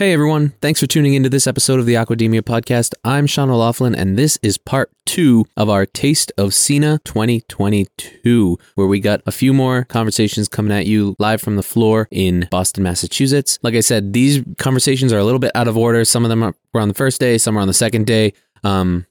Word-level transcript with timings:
Hey 0.00 0.14
everyone, 0.14 0.54
thanks 0.62 0.80
for 0.80 0.86
tuning 0.86 1.12
into 1.12 1.28
this 1.28 1.46
episode 1.46 1.78
of 1.78 1.84
the 1.84 1.92
Aquademia 1.92 2.40
podcast. 2.40 2.94
I'm 3.04 3.26
Sean 3.26 3.50
O'Laughlin, 3.50 3.94
and 3.94 4.16
this 4.16 4.38
is 4.42 4.56
part 4.56 4.90
two 5.04 5.44
of 5.58 5.68
our 5.68 5.84
Taste 5.84 6.32
of 6.38 6.54
SENA 6.54 7.00
2022, 7.04 8.58
where 8.76 8.86
we 8.86 8.98
got 8.98 9.20
a 9.26 9.30
few 9.30 9.52
more 9.52 9.84
conversations 9.84 10.48
coming 10.48 10.72
at 10.72 10.86
you 10.86 11.14
live 11.18 11.42
from 11.42 11.56
the 11.56 11.62
floor 11.62 12.08
in 12.10 12.48
Boston, 12.50 12.82
Massachusetts. 12.82 13.58
Like 13.62 13.74
I 13.74 13.80
said, 13.80 14.14
these 14.14 14.42
conversations 14.56 15.12
are 15.12 15.18
a 15.18 15.24
little 15.24 15.38
bit 15.38 15.52
out 15.54 15.68
of 15.68 15.76
order. 15.76 16.02
Some 16.06 16.24
of 16.24 16.30
them 16.30 16.44
are, 16.44 16.54
were 16.72 16.80
on 16.80 16.88
the 16.88 16.94
first 16.94 17.20
day, 17.20 17.36
some 17.36 17.58
are 17.58 17.60
on 17.60 17.68
the 17.68 17.74
second 17.74 18.06
day. 18.06 18.32
Um, 18.64 19.04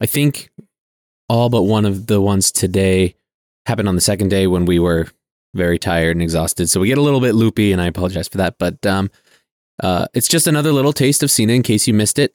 I 0.00 0.06
think 0.06 0.50
all 1.28 1.48
but 1.48 1.62
one 1.62 1.84
of 1.84 2.08
the 2.08 2.20
ones 2.20 2.50
today 2.50 3.14
happened 3.66 3.88
on 3.88 3.94
the 3.94 4.00
second 4.00 4.30
day 4.30 4.48
when 4.48 4.64
we 4.64 4.80
were 4.80 5.06
very 5.54 5.78
tired 5.78 6.16
and 6.16 6.22
exhausted. 6.22 6.68
So 6.68 6.80
we 6.80 6.88
get 6.88 6.98
a 6.98 7.02
little 7.02 7.20
bit 7.20 7.36
loopy, 7.36 7.70
and 7.70 7.80
I 7.80 7.86
apologize 7.86 8.26
for 8.26 8.38
that. 8.38 8.58
But 8.58 8.84
um, 8.84 9.10
uh, 9.82 10.06
it's 10.14 10.28
just 10.28 10.46
another 10.46 10.72
little 10.72 10.92
taste 10.92 11.22
of 11.22 11.30
SENA 11.30 11.52
in 11.52 11.62
case 11.62 11.86
you 11.86 11.94
missed 11.94 12.18
it. 12.18 12.34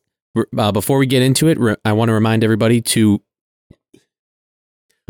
Uh, 0.58 0.72
before 0.72 0.98
we 0.98 1.06
get 1.06 1.22
into 1.22 1.48
it, 1.48 1.60
re- 1.60 1.76
I 1.84 1.94
want 1.94 2.10
to 2.10 2.14
remind 2.14 2.44
everybody 2.44 2.82
to. 2.82 3.22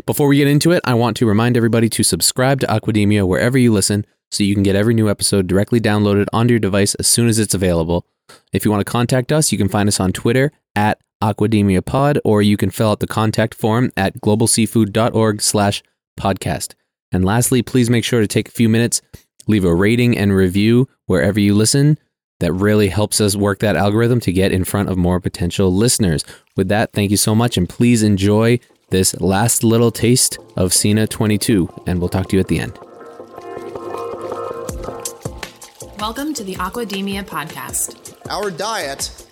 Before 0.04 0.26
we 0.26 0.38
get 0.38 0.48
into 0.48 0.72
it, 0.72 0.82
I 0.84 0.94
want 0.94 1.16
to 1.18 1.26
remind 1.26 1.56
everybody 1.56 1.88
to 1.90 2.02
subscribe 2.02 2.58
to 2.60 2.66
Aquademia 2.66 3.26
wherever 3.26 3.56
you 3.56 3.72
listen 3.72 4.04
so 4.32 4.42
you 4.42 4.54
can 4.54 4.64
get 4.64 4.74
every 4.74 4.94
new 4.94 5.08
episode 5.08 5.46
directly 5.46 5.80
downloaded 5.80 6.26
onto 6.32 6.52
your 6.52 6.58
device 6.58 6.96
as 6.96 7.06
soon 7.06 7.28
as 7.28 7.38
it's 7.38 7.54
available. 7.54 8.04
If 8.52 8.64
you 8.64 8.70
want 8.70 8.80
to 8.80 8.90
contact 8.90 9.30
us, 9.30 9.52
you 9.52 9.58
can 9.58 9.68
find 9.68 9.88
us 9.88 10.00
on 10.00 10.12
Twitter 10.12 10.50
at 10.74 11.00
Aquademia 11.22 11.84
Pod, 11.84 12.18
or 12.24 12.42
you 12.42 12.56
can 12.56 12.70
fill 12.70 12.90
out 12.90 13.00
the 13.00 13.06
contact 13.06 13.54
form 13.54 13.92
at 13.96 14.20
globalseafood.org 14.20 15.40
slash 15.40 15.82
podcast. 16.18 16.74
And 17.12 17.24
lastly, 17.24 17.62
please 17.62 17.88
make 17.88 18.04
sure 18.04 18.20
to 18.20 18.26
take 18.26 18.48
a 18.48 18.52
few 18.52 18.68
minutes, 18.68 19.02
leave 19.46 19.64
a 19.64 19.74
rating 19.74 20.18
and 20.18 20.34
review 20.34 20.88
wherever 21.06 21.38
you 21.38 21.54
listen 21.54 21.98
that 22.42 22.52
really 22.52 22.88
helps 22.88 23.20
us 23.20 23.36
work 23.36 23.60
that 23.60 23.76
algorithm 23.76 24.18
to 24.18 24.32
get 24.32 24.50
in 24.50 24.64
front 24.64 24.88
of 24.88 24.96
more 24.96 25.20
potential 25.20 25.72
listeners. 25.72 26.24
With 26.56 26.66
that, 26.68 26.92
thank 26.92 27.12
you 27.12 27.16
so 27.16 27.36
much, 27.36 27.56
and 27.56 27.68
please 27.68 28.02
enjoy 28.02 28.58
this 28.90 29.18
last 29.20 29.62
little 29.62 29.92
taste 29.92 30.38
of 30.56 30.74
SENA 30.74 31.06
22, 31.06 31.68
and 31.86 32.00
we'll 32.00 32.08
talk 32.08 32.28
to 32.30 32.36
you 32.36 32.40
at 32.40 32.48
the 32.48 32.58
end. 32.58 32.76
Welcome 36.00 36.34
to 36.34 36.42
the 36.42 36.56
Aquademia 36.56 37.22
podcast. 37.24 38.16
Our 38.28 38.50
diet 38.50 39.24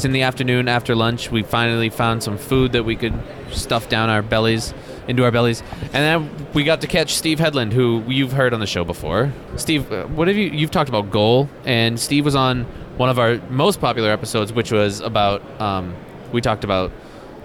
It's 0.00 0.06
in 0.06 0.12
the 0.12 0.22
afternoon 0.22 0.66
after 0.66 0.96
lunch. 0.96 1.30
We 1.30 1.42
finally 1.42 1.90
found 1.90 2.22
some 2.22 2.38
food 2.38 2.72
that 2.72 2.84
we 2.84 2.96
could 2.96 3.12
stuff 3.50 3.90
down 3.90 4.08
our 4.08 4.22
bellies, 4.22 4.72
into 5.06 5.24
our 5.24 5.30
bellies, 5.30 5.62
and 5.82 5.92
then 5.92 6.46
we 6.54 6.64
got 6.64 6.80
to 6.80 6.86
catch 6.86 7.16
Steve 7.16 7.38
Hedlund, 7.38 7.74
who 7.74 8.02
you've 8.08 8.32
heard 8.32 8.54
on 8.54 8.60
the 8.60 8.66
show 8.66 8.82
before. 8.82 9.30
Steve, 9.56 9.92
uh, 9.92 10.06
what 10.06 10.26
have 10.26 10.38
you? 10.38 10.48
You've 10.48 10.70
talked 10.70 10.88
about 10.88 11.10
Goal, 11.10 11.50
and 11.66 12.00
Steve 12.00 12.24
was 12.24 12.34
on 12.34 12.64
one 12.96 13.10
of 13.10 13.18
our 13.18 13.36
most 13.50 13.78
popular 13.78 14.10
episodes, 14.10 14.54
which 14.54 14.72
was 14.72 15.00
about. 15.00 15.42
Um, 15.60 15.94
we 16.32 16.40
talked 16.40 16.64
about 16.64 16.92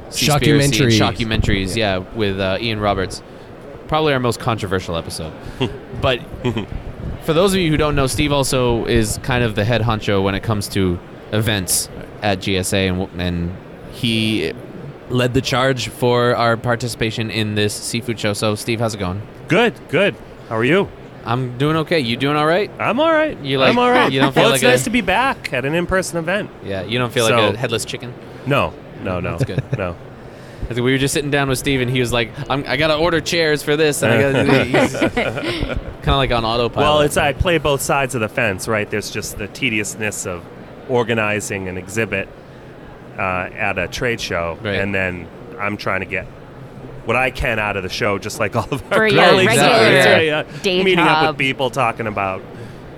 and 0.06 0.14
Shockumentaries. 0.14 0.98
Shockumentaries, 0.98 1.76
yeah, 1.76 1.98
with 1.98 2.40
uh, 2.40 2.58
Ian 2.62 2.80
Roberts. 2.80 3.22
Probably 3.90 4.14
our 4.14 4.20
most 4.22 4.40
controversial 4.40 4.96
episode, 4.96 5.34
but 6.02 6.22
for 7.24 7.34
those 7.34 7.54
of 7.54 7.60
you 7.60 7.70
who 7.70 7.76
don't 7.76 7.98
know, 7.98 8.08
Steve 8.08 8.32
also 8.32 8.86
is 8.86 9.20
kind 9.24 9.44
of 9.44 9.56
the 9.56 9.66
head 9.66 9.82
honcho 9.82 10.24
when 10.24 10.36
it 10.36 10.44
comes 10.44 10.70
to 10.70 10.98
events 11.34 11.90
at 12.26 12.40
GSA, 12.40 12.92
and, 12.92 13.22
and 13.22 13.58
he 13.94 14.52
led 15.10 15.36
the 15.36 15.42
charge 15.42 15.90
for 15.90 16.36
our 16.36 16.58
participation 16.58 17.30
in 17.30 17.54
this 17.54 17.74
seafood 17.74 18.20
show. 18.20 18.34
So, 18.34 18.56
Steve, 18.56 18.80
how's 18.80 18.96
it 18.96 18.98
going? 18.98 19.22
Good, 19.48 19.76
good. 19.90 20.16
How 20.50 20.58
are 20.58 20.64
you? 20.64 20.90
I'm 21.24 21.58
doing 21.60 21.76
okay. 21.78 22.00
You 22.00 22.18
doing 22.18 22.36
all 22.36 22.48
right? 22.48 22.72
I'm 22.80 23.00
all 23.00 23.12
right. 23.12 23.40
You 23.40 23.60
like- 23.60 23.70
I'm 23.70 23.80
all 23.80 23.92
right. 23.92 24.12
you 24.12 24.20
don't 24.20 24.34
feel 24.34 24.44
well, 24.44 24.52
like 24.52 24.62
it's 24.62 24.64
nice 24.64 24.84
to 24.86 24.90
be 24.90 25.02
back 25.02 25.54
at 25.54 25.66
an 25.66 25.76
in-person 25.76 26.18
event. 26.18 26.50
Yeah, 26.64 26.84
you 26.84 26.98
don't 26.98 27.14
feel 27.14 27.28
So- 27.28 27.36
like 27.36 27.54
a 27.54 27.58
headless 27.58 27.86
chicken. 27.86 28.14
No, 28.48 28.74
no, 29.04 29.20
no. 29.20 29.38
That's 29.38 29.46
good. 29.46 29.78
No. 29.78 29.96
I 30.64 30.68
think 30.70 30.84
we 30.84 30.92
were 30.92 30.98
just 30.98 31.14
sitting 31.14 31.30
down 31.30 31.48
with 31.48 31.60
Steve, 31.60 31.82
and 31.82 31.92
he 31.92 32.00
was 32.00 32.12
like, 32.12 32.32
I'm, 32.50 32.64
"I 32.68 32.76
gotta 32.76 32.96
order 32.96 33.22
chairs 33.22 33.62
for 33.62 33.76
this," 33.76 34.02
and 34.02 34.12
I 34.12 34.20
gotta, 34.20 35.10
kind 36.02 36.10
of 36.10 36.16
like 36.16 36.32
on 36.32 36.44
autopilot. 36.44 36.76
Well, 36.76 37.02
it's 37.02 37.18
I 37.18 37.34
play 37.34 37.60
both 37.60 37.82
sides 37.82 38.16
of 38.16 38.22
the 38.22 38.30
fence, 38.30 38.68
right? 38.68 38.90
There's 38.90 39.12
just 39.12 39.38
the 39.38 39.48
tediousness 39.48 40.26
of 40.26 40.44
organizing 40.90 41.68
an 41.68 41.78
exhibit 41.78 42.28
uh, 43.18 43.22
at 43.56 43.78
a 43.78 43.88
trade 43.88 44.20
show, 44.22 44.58
Right. 44.62 44.76
and 44.76 44.94
then 44.94 45.28
I'm 45.60 45.78
trying 45.78 46.02
to 46.02 46.06
get 46.06 46.26
what 47.06 47.16
I 47.16 47.30
can 47.32 47.60
out 47.60 47.78
of 47.78 47.84
the 47.84 47.90
show, 47.90 48.18
just 48.18 48.40
like 48.40 48.56
all 48.56 48.68
of 48.72 48.82
our 48.92 48.98
For 49.00 49.08
your 49.08 49.24
colleagues 49.24 49.58
out 49.58 49.72
regular 49.82 49.90
there. 50.04 50.24
Yeah, 50.24 50.44
day 50.64 50.84
meeting 50.84 51.00
up 51.00 51.30
with 51.30 51.38
people, 51.38 51.70
talking 51.70 52.08
about 52.08 52.42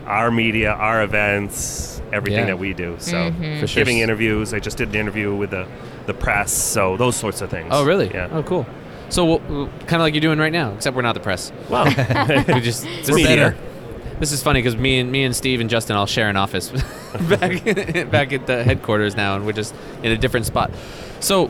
our 0.05 0.31
media, 0.31 0.71
our 0.71 1.03
events, 1.03 2.01
everything 2.13 2.39
Yeah. 2.41 2.45
that 2.47 2.59
we 2.59 2.73
do. 2.73 2.95
So 2.99 3.15
Mm-hmm. 3.17 3.59
For 3.59 3.67
sure. 3.67 3.81
giving 3.81 3.99
interviews. 3.99 4.53
I 4.53 4.59
just 4.59 4.77
did 4.77 4.89
an 4.89 4.95
interview 4.95 5.35
with 5.35 5.49
the 5.51 5.67
the 6.05 6.13
press, 6.13 6.53
so 6.53 6.95
those 6.95 7.17
sorts 7.17 7.41
of 7.41 7.49
things. 7.49 7.67
Oh, 7.69 7.83
really? 7.85 8.09
Yeah. 8.09 8.29
Oh, 8.31 8.41
cool. 8.41 8.65
So, 9.09 9.39
kind 9.39 9.95
of 9.95 9.99
like 9.99 10.13
you're 10.13 10.21
doing 10.21 10.39
right 10.39 10.53
now, 10.53 10.71
except 10.73 10.95
we're 10.95 11.01
not 11.01 11.13
the 11.15 11.19
press. 11.19 11.51
Well, 11.69 11.83
We 12.47 12.61
just 12.61 12.83
this 13.03 13.09
We're 13.09 13.25
better. 13.25 13.57
This 14.19 14.31
is 14.31 14.41
funny 14.41 14.59
because 14.61 14.75
me 14.75 14.99
and 14.99 15.11
me 15.11 15.23
and 15.23 15.35
Steve 15.35 15.61
and 15.61 15.69
Justin 15.69 15.95
all 15.95 16.07
share 16.07 16.27
an 16.27 16.37
office 16.37 16.69
back 17.29 17.63
back 18.11 18.33
at 18.33 18.47
the 18.47 18.63
headquarters 18.63 19.15
now, 19.15 19.35
and 19.35 19.45
we're 19.45 19.53
just 19.53 19.75
in 20.01 20.11
a 20.11 20.17
different 20.17 20.47
spot. 20.47 20.71
So, 21.19 21.47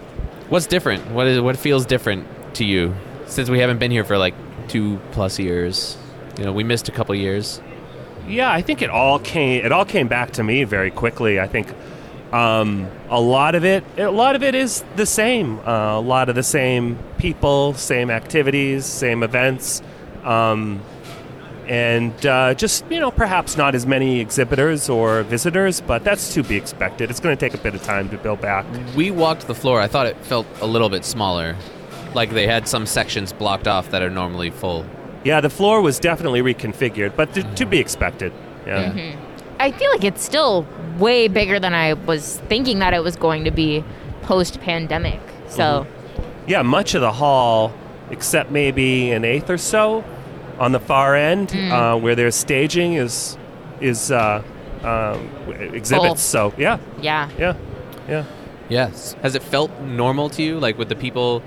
what's 0.50 0.66
different? 0.68 1.10
What 1.12 1.28
is 1.28 1.40
what 1.40 1.58
feels 1.58 1.86
different 1.86 2.28
to 2.56 2.66
you 2.66 2.94
since 3.26 3.50
we 3.50 3.60
haven't 3.60 3.78
been 3.78 3.92
here 3.92 4.04
for 4.04 4.18
like 4.18 4.34
two 4.68 5.00
plus 5.12 5.40
years? 5.40 5.98
You 6.38 6.44
know, 6.44 6.52
we 6.52 6.66
missed 6.66 6.90
a 6.90 6.92
couple 6.92 7.16
years. 7.16 7.62
Yeah, 8.28 8.52
I 8.52 8.62
think 8.62 8.82
it 8.82 8.90
all 8.90 9.20
came. 9.20 9.66
It 9.66 9.72
all 9.72 9.86
came 9.86 10.10
back 10.10 10.32
to 10.32 10.44
me 10.44 10.66
very 10.66 10.92
quickly. 10.92 11.40
I 11.40 11.48
think 11.48 11.74
um, 12.34 12.90
a 13.10 13.22
lot 13.22 13.56
of 13.56 13.64
it. 13.64 13.86
A 13.98 14.12
lot 14.12 14.36
of 14.36 14.44
it 14.44 14.56
is 14.56 14.84
the 14.98 15.06
same. 15.06 15.60
Uh, 15.60 15.98
a 15.98 16.02
lot 16.02 16.28
of 16.28 16.36
the 16.36 16.44
same 16.44 17.00
people, 17.18 17.74
same 17.76 18.12
activities, 18.12 18.86
same 18.86 19.24
events, 19.24 19.82
um, 20.26 20.82
and 21.68 22.26
uh, 22.26 22.54
just 22.54 22.86
you 22.90 23.00
know, 23.00 23.12
perhaps 23.12 23.58
not 23.58 23.76
as 23.76 23.86
many 23.86 24.20
exhibitors 24.20 24.90
or 24.90 25.24
visitors, 25.24 25.82
but 25.82 26.04
that's 26.04 26.34
to 26.34 26.44
be 26.44 26.56
expected. 26.56 27.10
It's 27.10 27.20
going 27.20 27.36
to 27.36 27.40
take 27.40 27.54
a 27.60 27.62
bit 27.62 27.76
of 27.76 27.84
time 27.84 28.10
to 28.10 28.18
build 28.18 28.42
back. 28.42 28.66
We 28.96 29.12
walked 29.12 29.48
the 29.48 29.56
floor. 29.56 29.82
I 29.82 29.88
thought 29.88 30.08
it 30.08 30.18
felt 30.18 30.48
a 30.62 30.68
little 30.68 30.90
bit 30.90 31.04
smaller, 31.06 31.56
like 32.14 32.32
they 32.32 32.48
had 32.48 32.68
some 32.68 32.86
sections 32.86 33.34
blocked 33.34 33.68
off 33.68 33.92
that 33.92 34.02
are 34.02 34.10
normally 34.10 34.50
full. 34.50 34.86
Yeah, 35.24 35.42
the 35.42 35.50
floor 35.50 35.82
was 35.82 36.00
definitely 36.00 36.42
reconfigured, 36.42 37.16
but 37.16 37.34
to, 37.34 37.44
to 37.56 37.66
be 37.66 37.80
expected. 37.80 38.32
Yeah. 38.66 38.94
Yeah. 38.94 39.16
I 39.60 39.72
feel 39.72 39.90
like 39.92 40.04
it's 40.04 40.24
still 40.24 40.66
way 40.98 41.28
bigger 41.28 41.60
than 41.60 41.74
I 41.74 41.94
was 41.94 42.38
thinking 42.48 42.80
that 42.80 42.94
it 42.94 43.04
was 43.04 43.16
going 43.16 43.44
to 43.46 43.52
be 43.52 43.84
post 44.22 44.62
pandemic. 44.62 45.20
So, 45.50 45.88
Yeah, 46.46 46.62
much 46.62 46.94
of 46.94 47.02
the 47.02 47.12
hall, 47.12 47.74
except 48.12 48.52
maybe 48.52 49.12
an 49.12 49.26
eighth 49.26 49.50
or 49.50 49.58
so, 49.58 50.04
on 50.59 50.72
the 50.72 50.79
far 50.79 51.16
end 51.16 51.56
uh, 51.56 51.95
where 51.97 52.16
there's 52.16 52.35
staging 52.35 52.94
is 52.94 53.38
is 53.81 54.12
uh, 54.12 54.41
um, 54.84 55.53
exhibits. 55.73 56.07
Full. 56.31 56.51
So 56.51 56.53
yeah, 56.57 56.79
yeah. 57.01 57.29
yeah, 57.38 57.56
yeah. 58.07 58.25
Yes. 58.69 59.13
Has 59.22 59.35
it 59.35 59.44
felt 59.44 59.72
normal 59.81 60.29
to 60.31 60.44
you, 60.44 60.59
like 60.59 60.78
with 60.78 60.89
the 60.89 60.95
people 60.95 61.42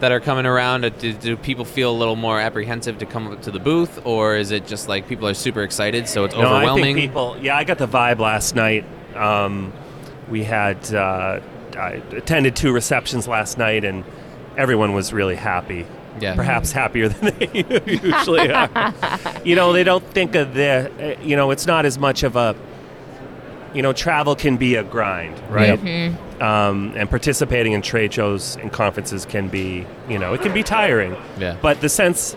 that 0.00 0.10
are 0.10 0.20
coming 0.20 0.46
around? 0.46 0.84
uh, 0.84 0.88
Do, 0.88 1.12
do 1.12 1.36
people 1.36 1.64
feel 1.64 1.90
a 1.90 1.98
little 1.98 2.16
more 2.16 2.40
apprehensive 2.40 2.98
to 2.98 3.06
come 3.06 3.30
up 3.30 3.42
to 3.42 3.50
the 3.50 3.58
booth, 3.60 4.00
or 4.06 4.36
is 4.36 4.50
it 4.52 4.66
just 4.66 4.88
like 4.88 5.06
people 5.06 5.28
are 5.28 5.34
super 5.34 5.62
excited, 5.62 6.08
so 6.08 6.24
it's 6.24 6.34
No, 6.34 6.40
I 6.42 6.44
overwhelming? 6.56 6.84
think 6.96 6.98
people. 6.98 7.36
Yeah, 7.40 7.56
I 7.56 7.64
got 7.64 7.78
the 7.78 7.86
vibe 7.88 8.18
last 8.20 8.54
night. 8.54 8.84
Um, 9.14 9.72
we 10.30 10.44
had 10.44 10.92
uh, 10.94 11.40
I 11.76 12.00
attended 12.12 12.56
two 12.56 12.72
receptions 12.72 13.28
last 13.28 13.58
night, 13.58 13.84
and 13.84 14.04
everyone 14.56 14.94
was 14.94 15.12
really 15.12 15.36
happy. 15.36 15.86
Yeah. 16.20 16.34
Perhaps 16.36 16.72
happier 16.72 17.08
than 17.10 17.34
they 17.38 17.48
usually 18.02 18.52
are. 18.52 18.94
you 19.44 19.56
know, 19.56 19.72
they 19.72 19.82
don't 19.84 20.04
think 20.12 20.34
of 20.34 20.54
the. 20.54 21.16
uh, 21.18 21.22
You 21.22 21.36
know, 21.36 21.50
it's 21.50 21.66
not 21.66 21.84
as 21.86 21.98
much 21.98 22.22
of 22.22 22.36
a. 22.36 22.54
You 23.74 23.80
know, 23.80 23.94
travel 23.94 24.36
can 24.36 24.58
be 24.58 24.74
a 24.74 24.82
grind, 24.84 25.40
right? 25.48 25.78
Um, 26.42 26.92
and 26.94 27.08
participating 27.08 27.72
in 27.72 27.80
trade 27.80 28.12
shows 28.12 28.56
and 28.56 28.70
conferences 28.70 29.24
can 29.24 29.48
be, 29.48 29.86
you 30.10 30.18
know, 30.18 30.34
it 30.34 30.42
can 30.42 30.52
be 30.52 30.62
tiring. 30.62 31.16
Yeah. 31.38 31.56
But 31.62 31.80
the 31.80 31.88
sense, 31.88 32.36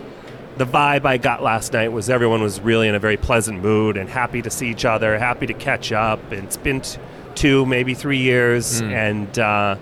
the 0.55 0.65
vibe 0.65 1.03
I 1.05 1.17
got 1.17 1.43
last 1.43 1.73
night 1.73 1.91
was 1.91 2.09
everyone 2.09 2.41
was 2.41 2.61
really 2.61 2.87
in 2.87 2.95
a 2.95 2.99
very 2.99 3.17
pleasant 3.17 3.61
mood 3.61 3.97
and 3.97 4.07
happy 4.07 4.41
to 4.43 4.49
see 4.49 4.69
each 4.69 4.85
other, 4.85 5.19
happy 5.19 5.45
to 5.47 5.53
catch 5.53 5.91
up. 5.91 6.19
And 6.31 6.45
it's 6.45 6.55
been 6.55 6.79
t- 6.79 6.97
two, 7.33 7.65
maybe 7.65 7.93
three 7.95 8.19
years, 8.19 8.81
Mm. 8.81 8.93
and 8.93 9.39
uh, 9.39 9.75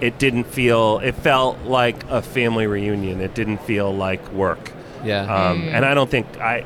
it 0.00 0.18
didn't 0.18 0.44
feel. 0.44 0.98
It 0.98 1.14
felt 1.14 1.58
like 1.64 2.02
a 2.10 2.20
family 2.22 2.66
reunion. 2.66 3.20
It 3.20 3.34
didn't 3.34 3.58
feel 3.58 3.94
like 3.94 4.32
work. 4.32 4.72
Yeah. 5.04 5.22
Um, 5.22 5.62
And 5.68 5.84
I 5.84 5.94
don't 5.94 6.10
think 6.10 6.26
I, 6.40 6.64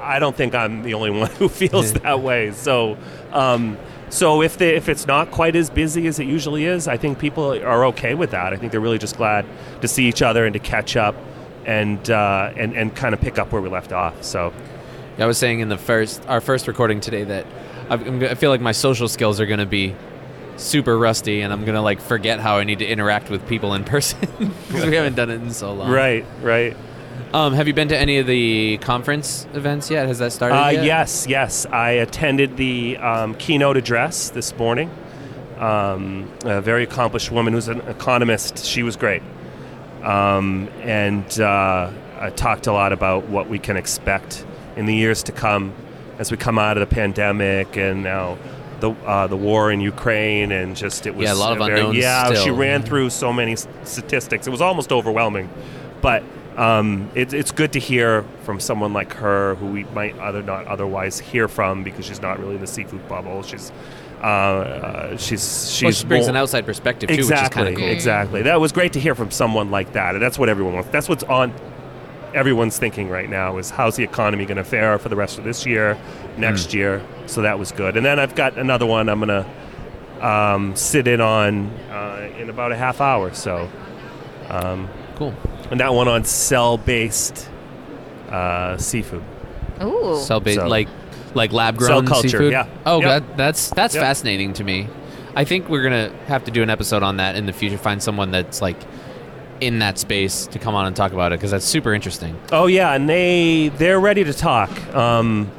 I 0.00 0.18
don't 0.18 0.34
think 0.36 0.54
I'm 0.54 0.82
the 0.82 0.94
only 0.94 1.10
one 1.20 1.30
who 1.32 1.48
feels 1.48 1.92
that 1.94 2.20
way. 2.20 2.52
So, 2.52 2.96
um, 3.32 3.76
so 4.10 4.40
if 4.42 4.56
they, 4.56 4.74
if 4.74 4.88
it's 4.88 5.06
not 5.06 5.30
quite 5.30 5.54
as 5.54 5.68
busy 5.70 6.06
as 6.06 6.18
it 6.18 6.24
usually 6.26 6.64
is, 6.64 6.88
I 6.88 6.96
think 6.96 7.18
people 7.18 7.52
are 7.62 7.84
okay 7.86 8.14
with 8.14 8.30
that. 8.30 8.52
I 8.52 8.56
think 8.56 8.72
they're 8.72 8.80
really 8.80 8.98
just 8.98 9.16
glad 9.18 9.44
to 9.82 9.88
see 9.88 10.06
each 10.08 10.22
other 10.22 10.46
and 10.46 10.54
to 10.54 10.58
catch 10.58 10.96
up, 10.96 11.14
and 11.66 12.08
uh, 12.10 12.52
and 12.56 12.74
and 12.74 12.94
kind 12.96 13.12
of 13.14 13.20
pick 13.20 13.38
up 13.38 13.52
where 13.52 13.60
we 13.60 13.68
left 13.68 13.92
off. 13.92 14.22
So, 14.24 14.52
yeah, 15.18 15.24
I 15.24 15.26
was 15.26 15.36
saying 15.36 15.60
in 15.60 15.68
the 15.68 15.76
first 15.76 16.26
our 16.26 16.40
first 16.40 16.66
recording 16.66 17.00
today 17.00 17.24
that 17.24 17.44
I'm, 17.90 18.02
I'm 18.02 18.20
g- 18.20 18.28
I 18.28 18.34
feel 18.34 18.48
like 18.50 18.62
my 18.62 18.72
social 18.72 19.08
skills 19.08 19.40
are 19.40 19.46
going 19.46 19.58
to 19.60 19.66
be 19.66 19.94
super 20.58 20.98
rusty, 20.98 21.40
and 21.40 21.52
I'm 21.52 21.64
going 21.64 21.74
to 21.74 21.80
like 21.80 22.00
forget 22.00 22.40
how 22.40 22.58
I 22.58 22.64
need 22.64 22.80
to 22.80 22.86
interact 22.86 23.30
with 23.30 23.46
people 23.48 23.74
in 23.74 23.84
person 23.84 24.20
because 24.38 24.86
we 24.86 24.96
haven't 24.96 25.16
done 25.16 25.30
it 25.30 25.40
in 25.40 25.50
so 25.52 25.72
long. 25.72 25.90
right, 25.90 26.24
right. 26.42 26.76
Um, 27.32 27.52
have 27.52 27.66
you 27.66 27.74
been 27.74 27.88
to 27.88 27.98
any 27.98 28.18
of 28.18 28.26
the 28.26 28.78
conference 28.78 29.46
events 29.52 29.90
yet? 29.90 30.06
Has 30.06 30.18
that 30.18 30.32
started? 30.32 30.56
Uh, 30.56 30.68
yet? 30.68 30.84
yes, 30.84 31.26
yes. 31.28 31.66
I 31.66 31.90
attended 31.90 32.56
the 32.56 32.96
um, 32.96 33.34
keynote 33.34 33.76
address 33.76 34.30
this 34.30 34.56
morning. 34.56 34.90
Um, 35.58 36.32
a 36.44 36.62
very 36.62 36.84
accomplished 36.84 37.30
woman 37.30 37.52
who's 37.52 37.68
an 37.68 37.80
economist. 37.82 38.64
She 38.64 38.82
was 38.82 38.96
great. 38.96 39.22
Um, 40.02 40.68
and 40.80 41.38
uh, 41.40 41.90
I 42.18 42.30
talked 42.30 42.66
a 42.66 42.72
lot 42.72 42.92
about 42.92 43.28
what 43.28 43.48
we 43.48 43.58
can 43.58 43.76
expect 43.76 44.46
in 44.76 44.86
the 44.86 44.94
years 44.94 45.22
to 45.24 45.32
come 45.32 45.74
as 46.18 46.30
we 46.30 46.36
come 46.36 46.58
out 46.58 46.78
of 46.78 46.88
the 46.88 46.94
pandemic 46.94 47.76
and 47.76 48.02
now 48.02 48.38
the 48.80 48.90
uh, 48.90 49.26
the 49.26 49.36
war 49.36 49.70
in 49.72 49.80
Ukraine 49.80 50.52
and 50.52 50.76
just 50.76 51.06
it 51.06 51.14
was 51.14 51.24
Yeah, 51.26 51.34
a 51.34 51.36
lot 51.36 51.52
of 51.52 51.58
very- 51.66 51.80
unknowns 51.80 51.96
Yeah, 51.98 52.32
she 52.34 52.50
ran 52.50 52.82
through 52.82 53.10
so 53.10 53.32
many 53.32 53.56
statistics. 53.84 54.46
It 54.46 54.50
was 54.50 54.60
almost 54.60 54.92
overwhelming, 54.92 55.48
but 56.00 56.22
um, 56.56 57.10
it, 57.14 57.32
it's 57.32 57.52
good 57.52 57.72
to 57.74 57.78
hear 57.80 58.24
from 58.42 58.58
someone 58.60 58.92
like 58.92 59.12
her 59.14 59.54
who 59.56 59.66
we 59.66 59.84
might 59.84 60.18
other 60.18 60.42
not 60.42 60.66
otherwise 60.66 61.18
hear 61.18 61.46
from 61.48 61.84
because 61.84 62.04
she's 62.06 62.20
not 62.22 62.38
really 62.40 62.56
in 62.56 62.60
the 62.60 62.66
seafood 62.66 63.06
bubble. 63.08 63.42
She's 63.42 63.70
uh, 64.20 64.24
uh, 64.24 65.16
she's 65.16 65.70
she's 65.72 65.82
Well, 65.82 65.92
she 65.92 66.06
brings 66.06 66.24
more- 66.24 66.30
an 66.30 66.36
outside 66.36 66.66
perspective 66.66 67.08
too, 67.08 67.14
exactly 67.14 67.36
which 67.36 67.50
is 67.50 67.54
kind 67.54 67.68
of 67.68 67.74
cool. 67.76 67.88
exactly. 67.88 68.42
That 68.42 68.60
was 68.60 68.72
great 68.72 68.92
to 68.94 69.00
hear 69.00 69.14
from 69.14 69.30
someone 69.30 69.70
like 69.70 69.92
that, 69.92 70.14
and 70.14 70.22
that's 70.22 70.38
what 70.38 70.48
everyone 70.48 70.74
wants. 70.74 70.88
That's 70.90 71.08
what's 71.08 71.22
on 71.24 71.52
everyone's 72.34 72.78
thinking 72.78 73.08
right 73.08 73.28
now 73.28 73.56
is 73.58 73.70
how's 73.70 73.96
the 73.96 74.04
economy 74.04 74.44
going 74.44 74.56
to 74.58 74.64
fare 74.64 74.98
for 74.98 75.08
the 75.08 75.16
rest 75.16 75.38
of 75.38 75.44
this 75.44 75.64
year, 75.66 75.98
next 76.36 76.74
year. 76.74 77.02
So 77.26 77.42
that 77.42 77.58
was 77.58 77.72
good. 77.72 77.96
And 77.96 78.04
then 78.04 78.18
I've 78.18 78.34
got 78.34 78.56
another 78.58 78.86
one 78.86 79.08
I'm 79.08 79.20
going 79.20 79.44
to 79.44 80.26
um, 80.26 80.74
sit 80.76 81.06
in 81.08 81.20
on 81.20 81.68
uh, 81.90 82.30
in 82.38 82.50
about 82.50 82.72
a 82.72 82.76
half 82.76 83.00
hour. 83.00 83.32
So, 83.34 83.68
um, 84.48 84.88
Cool. 85.16 85.34
and 85.70 85.80
that 85.80 85.92
one 85.94 86.06
on 86.08 86.24
cell-based 86.24 87.48
uh, 88.30 88.76
seafood. 88.76 89.22
Ooh. 89.82 90.18
Cell 90.20 90.40
based, 90.40 90.58
So- 90.60 90.66
like 90.68 90.88
like 91.34 91.52
lab 91.52 91.76
grown 91.76 91.88
Cell 91.88 92.02
culture, 92.02 92.28
seafood. 92.30 92.52
yeah. 92.52 92.66
Oh, 92.86 93.00
Yep. 93.00 93.08
that, 93.26 93.36
that's 93.36 93.70
that's 93.70 93.94
Yep. 93.94 94.02
fascinating 94.02 94.52
to 94.54 94.64
me. 94.64 94.88
I 95.36 95.44
think 95.44 95.68
we're 95.68 95.82
gonna 95.82 96.10
have 96.26 96.44
to 96.44 96.50
do 96.50 96.62
an 96.62 96.70
episode 96.70 97.02
on 97.02 97.18
that 97.18 97.36
in 97.36 97.46
the 97.46 97.52
future. 97.52 97.76
Find 97.78 98.02
someone 98.02 98.30
that's 98.30 98.60
like 98.62 98.76
in 99.60 99.78
that 99.80 99.98
space 99.98 100.46
to 100.48 100.58
come 100.58 100.74
on 100.74 100.86
and 100.86 100.94
talk 100.94 101.12
about 101.12 101.32
it 101.32 101.38
because 101.38 101.50
that's 101.50 101.64
super 101.64 101.92
interesting. 101.94 102.38
Oh 102.52 102.66
yeah, 102.66 102.92
and 102.94 103.08
they 103.08 103.68
they're 103.76 104.00
ready 104.00 104.24
to 104.24 104.32
talk. 104.32 104.70
Um, 104.94 105.50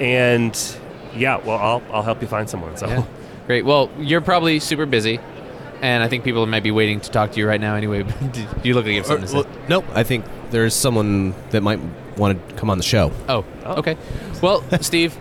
and 0.00 0.58
yeah, 1.16 1.36
well, 1.38 1.58
I'll 1.58 1.82
I'll 1.92 2.02
help 2.02 2.20
you 2.22 2.28
find 2.28 2.48
someone. 2.48 2.76
So. 2.76 2.86
Yeah. 2.88 3.04
Great. 3.46 3.64
Well, 3.64 3.90
you're 3.98 4.20
probably 4.20 4.60
super 4.60 4.86
busy, 4.86 5.18
and 5.82 6.02
I 6.02 6.08
think 6.08 6.22
people 6.24 6.46
might 6.46 6.62
be 6.62 6.70
waiting 6.70 7.00
to 7.00 7.10
talk 7.10 7.32
to 7.32 7.38
you 7.40 7.46
right 7.48 7.60
now 7.60 7.74
anyway. 7.74 8.02
Do 8.32 8.46
you 8.62 8.74
look 8.74 8.84
like 8.84 8.94
you 8.94 9.02
have 9.02 9.04
Or- 9.10 9.26
something 9.26 9.28
to 9.28 9.34
well, 9.34 9.42
say? 9.44 9.50
nope. 9.68 9.84
I 9.94 10.04
think 10.04 10.24
there's 10.50 10.74
someone 10.74 11.34
that 11.50 11.62
might 11.62 11.80
want 12.16 12.48
to 12.48 12.54
come 12.54 12.70
on 12.70 12.78
the 12.78 12.84
show. 12.84 13.10
Oh, 13.28 13.44
okay. 13.64 13.96
Well, 14.42 14.62
Steve, 14.80 15.18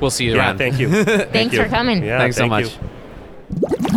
we'll 0.00 0.10
see 0.10 0.24
you 0.24 0.34
Yeah, 0.34 0.38
around. 0.38 0.58
thank 0.58 0.78
you. 0.78 0.88
Thank 1.04 1.30
Thanks 1.32 1.54
you. 1.54 1.62
for 1.62 1.68
coming. 1.68 2.02
Yeah, 2.02 2.18
Thanks 2.18 2.36
so 2.36 2.46
much. 2.48 2.64
you. 2.64 3.95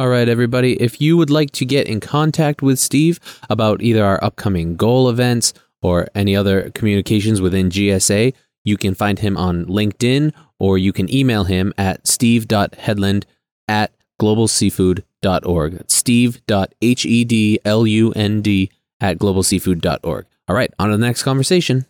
All 0.00 0.08
right, 0.08 0.28
everybody. 0.30 0.80
If 0.80 1.02
you 1.02 1.18
would 1.18 1.28
like 1.28 1.50
to 1.50 1.66
get 1.66 1.86
in 1.86 2.00
contact 2.00 2.62
with 2.62 2.78
Steve 2.78 3.20
about 3.50 3.82
either 3.82 4.02
our 4.02 4.18
upcoming 4.24 4.76
goal 4.76 5.10
events 5.10 5.52
or 5.82 6.08
any 6.14 6.34
other 6.34 6.70
communications 6.70 7.42
within 7.42 7.68
GSA, 7.68 8.32
you 8.64 8.78
can 8.78 8.94
find 8.94 9.18
him 9.18 9.36
on 9.36 9.66
LinkedIn 9.66 10.32
or 10.58 10.78
you 10.78 10.94
can 10.94 11.14
email 11.14 11.44
him 11.44 11.74
at 11.76 12.06
steve.hedlund 12.06 13.24
at 13.68 13.92
globalseafood.org. 14.18 15.72
That's 15.74 15.94
steve.hedlund 15.94 18.68
at 19.02 19.18
globalseafood.org. 19.18 20.26
All 20.48 20.56
right, 20.56 20.72
on 20.78 20.88
to 20.88 20.96
the 20.96 21.06
next 21.06 21.24
conversation. 21.24 21.84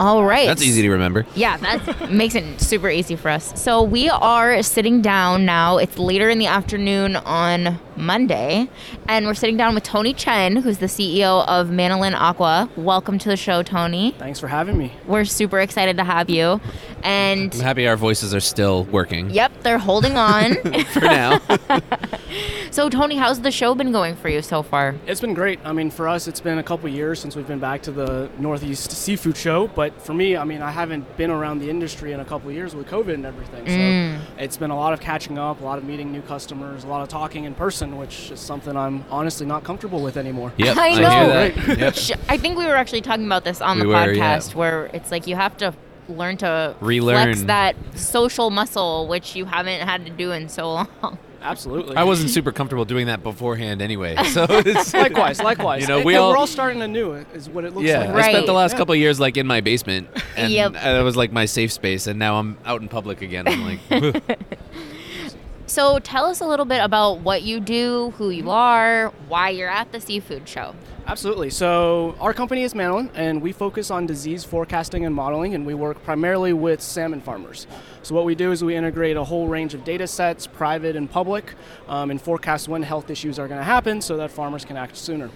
All 0.00 0.24
right. 0.24 0.46
That's 0.46 0.62
easy 0.62 0.82
to 0.82 0.90
remember. 0.90 1.24
Yeah, 1.34 1.56
that 1.58 2.10
makes 2.10 2.34
it 2.34 2.60
super 2.60 2.90
easy 2.90 3.16
for 3.16 3.28
us. 3.28 3.60
So 3.60 3.82
we 3.82 4.08
are 4.08 4.62
sitting 4.62 5.02
down 5.02 5.44
now. 5.44 5.78
It's 5.78 5.98
later 5.98 6.28
in 6.28 6.38
the 6.38 6.46
afternoon 6.46 7.16
on 7.16 7.78
Monday, 7.96 8.68
and 9.08 9.24
we're 9.26 9.34
sitting 9.34 9.56
down 9.56 9.74
with 9.74 9.84
Tony 9.84 10.12
Chen, 10.12 10.56
who's 10.56 10.78
the 10.78 10.86
CEO 10.86 11.46
of 11.46 11.68
Manolin 11.68 12.14
Aqua. 12.14 12.68
Welcome 12.76 13.18
to 13.20 13.28
the 13.28 13.36
show, 13.36 13.62
Tony. 13.62 14.12
Thanks 14.18 14.40
for 14.40 14.48
having 14.48 14.76
me. 14.76 14.92
We're 15.06 15.24
super 15.24 15.60
excited 15.60 15.96
to 15.98 16.04
have 16.04 16.28
you. 16.28 16.60
And 17.04 17.54
I'm 17.54 17.60
happy 17.60 17.86
our 17.86 17.96
voices 17.96 18.34
are 18.34 18.40
still 18.40 18.84
working 18.84 19.30
yep, 19.30 19.52
they're 19.62 19.78
holding 19.78 20.16
on. 20.16 20.54
for 20.92 21.00
now. 21.00 21.38
so, 22.74 22.88
Tony, 22.88 23.14
how's 23.14 23.40
the 23.40 23.52
show 23.52 23.72
been 23.76 23.92
going 23.92 24.16
for 24.16 24.28
you 24.28 24.42
so 24.42 24.64
far? 24.64 24.96
It's 25.06 25.20
been 25.20 25.32
great. 25.32 25.60
I 25.64 25.72
mean, 25.72 25.90
for 25.90 26.08
us, 26.08 26.26
it's 26.26 26.40
been 26.40 26.58
a 26.58 26.62
couple 26.62 26.88
years 26.88 27.20
since 27.20 27.36
we've 27.36 27.46
been 27.46 27.60
back 27.60 27.82
to 27.82 27.92
the 27.92 28.28
Northeast 28.36 28.90
Seafood 28.90 29.36
Show. 29.36 29.68
But 29.68 30.02
for 30.02 30.12
me, 30.12 30.36
I 30.36 30.42
mean, 30.42 30.60
I 30.60 30.72
haven't 30.72 31.16
been 31.16 31.30
around 31.30 31.60
the 31.60 31.70
industry 31.70 32.12
in 32.12 32.18
a 32.18 32.24
couple 32.24 32.50
years 32.50 32.74
with 32.74 32.88
COVID 32.88 33.14
and 33.14 33.24
everything. 33.24 33.64
So 33.66 33.72
mm. 33.72 34.20
it's 34.38 34.56
been 34.56 34.72
a 34.72 34.76
lot 34.76 34.92
of 34.92 34.98
catching 34.98 35.38
up, 35.38 35.60
a 35.60 35.64
lot 35.64 35.78
of 35.78 35.84
meeting 35.84 36.10
new 36.10 36.22
customers, 36.22 36.82
a 36.82 36.88
lot 36.88 37.02
of 37.02 37.08
talking 37.08 37.44
in 37.44 37.54
person, 37.54 37.96
which 37.96 38.32
is 38.32 38.40
something 38.40 38.76
I'm 38.76 39.04
honestly 39.08 39.46
not 39.46 39.62
comfortable 39.62 40.02
with 40.02 40.16
anymore. 40.16 40.52
Yep, 40.56 40.76
I 40.76 40.88
hear 40.90 41.02
know. 41.02 41.28
that. 41.28 41.54
Yep. 42.08 42.20
I 42.28 42.38
think 42.38 42.58
we 42.58 42.66
were 42.66 42.74
actually 42.74 43.02
talking 43.02 43.26
about 43.26 43.44
this 43.44 43.60
on 43.60 43.76
We 43.76 43.82
the 43.82 43.88
were, 43.88 44.12
yeah. 44.12 44.38
podcast 44.38 44.54
where 44.56 44.86
it's 44.86 45.12
like 45.12 45.28
you 45.28 45.36
have 45.36 45.56
to 45.58 45.74
learn 46.08 46.36
to 46.38 46.74
Relearn. 46.80 47.34
flex 47.34 47.42
that 47.42 47.76
social 47.94 48.50
muscle, 48.50 49.06
which 49.06 49.36
you 49.36 49.44
haven't 49.44 49.80
had 49.80 50.04
to 50.06 50.12
do 50.12 50.32
in 50.32 50.48
so 50.48 50.72
long. 51.02 51.18
Absolutely. 51.44 51.94
I 51.96 52.04
wasn't 52.04 52.30
super 52.30 52.50
comfortable 52.52 52.86
doing 52.86 53.06
that 53.08 53.22
beforehand 53.22 53.82
anyway. 53.82 54.16
So 54.34 54.46
it's 54.48 54.92
likewise, 54.94 55.40
likewise. 55.42 55.82
You 55.82 55.88
know, 55.88 56.00
we 56.02 56.14
and 56.14 56.22
all- 56.22 56.30
we're 56.30 56.36
all 56.38 56.46
starting 56.46 56.80
anew, 56.82 57.12
is 57.34 57.48
what 57.50 57.64
it 57.64 57.74
looks 57.74 57.86
like. 57.86 57.86
Yeah, 57.86 58.12
like. 58.12 58.24
I 58.24 58.30
spent 58.32 58.46
the 58.46 58.52
last 58.54 58.72
Yeah. 58.72 58.78
couple 58.78 58.94
of 58.94 58.98
years 58.98 59.20
like 59.20 59.36
in 59.36 59.46
my 59.46 59.60
basement, 59.60 60.08
and 60.36 60.50
Yep. 60.52 60.72
that 60.72 61.02
was 61.02 61.16
like 61.16 61.30
my 61.32 61.44
safe 61.44 61.70
space. 61.70 62.06
And 62.06 62.18
now 62.18 62.36
I'm 62.38 62.56
out 62.64 62.80
in 62.80 62.88
public 62.88 63.20
again. 63.22 63.46
I'm 63.46 63.62
like, 63.62 63.80
So 65.66 65.98
tell 65.98 66.26
us 66.26 66.40
a 66.40 66.46
little 66.46 66.66
bit 66.66 66.82
about 66.82 67.20
what 67.20 67.42
you 67.42 67.58
do, 67.60 68.12
who 68.18 68.30
you 68.30 68.50
are, 68.50 69.12
why 69.28 69.50
you're 69.50 69.68
at 69.70 69.92
the 69.92 70.00
seafood 70.00 70.48
show. 70.48 70.74
Absolutely. 71.06 71.50
So 71.50 72.14
our 72.18 72.32
company 72.32 72.62
is 72.62 72.72
Manolin, 72.72 73.10
and 73.14 73.42
we 73.42 73.52
focus 73.52 73.90
on 73.90 74.06
disease 74.06 74.42
forecasting 74.42 75.04
and 75.04 75.14
modeling, 75.14 75.54
and 75.54 75.66
we 75.66 75.74
work 75.74 76.02
primarily 76.02 76.54
with 76.54 76.80
salmon 76.80 77.20
farmers. 77.20 77.66
So 78.02 78.14
what 78.14 78.24
we 78.24 78.34
do 78.34 78.52
is 78.52 78.64
we 78.64 78.74
integrate 78.74 79.16
a 79.16 79.24
whole 79.24 79.46
range 79.46 79.74
of 79.74 79.84
data 79.84 80.06
sets, 80.06 80.46
private 80.46 80.96
and 80.96 81.10
public, 81.10 81.54
um, 81.88 82.10
and 82.10 82.20
forecast 82.20 82.68
when 82.68 82.82
health 82.82 83.10
issues 83.10 83.38
are 83.38 83.48
going 83.48 83.60
to 83.60 83.64
happen 83.64 84.00
so 84.00 84.16
that 84.16 84.30
farmers 84.30 84.64
can 84.64 84.78
act 84.78 84.96
sooner. 84.96 85.30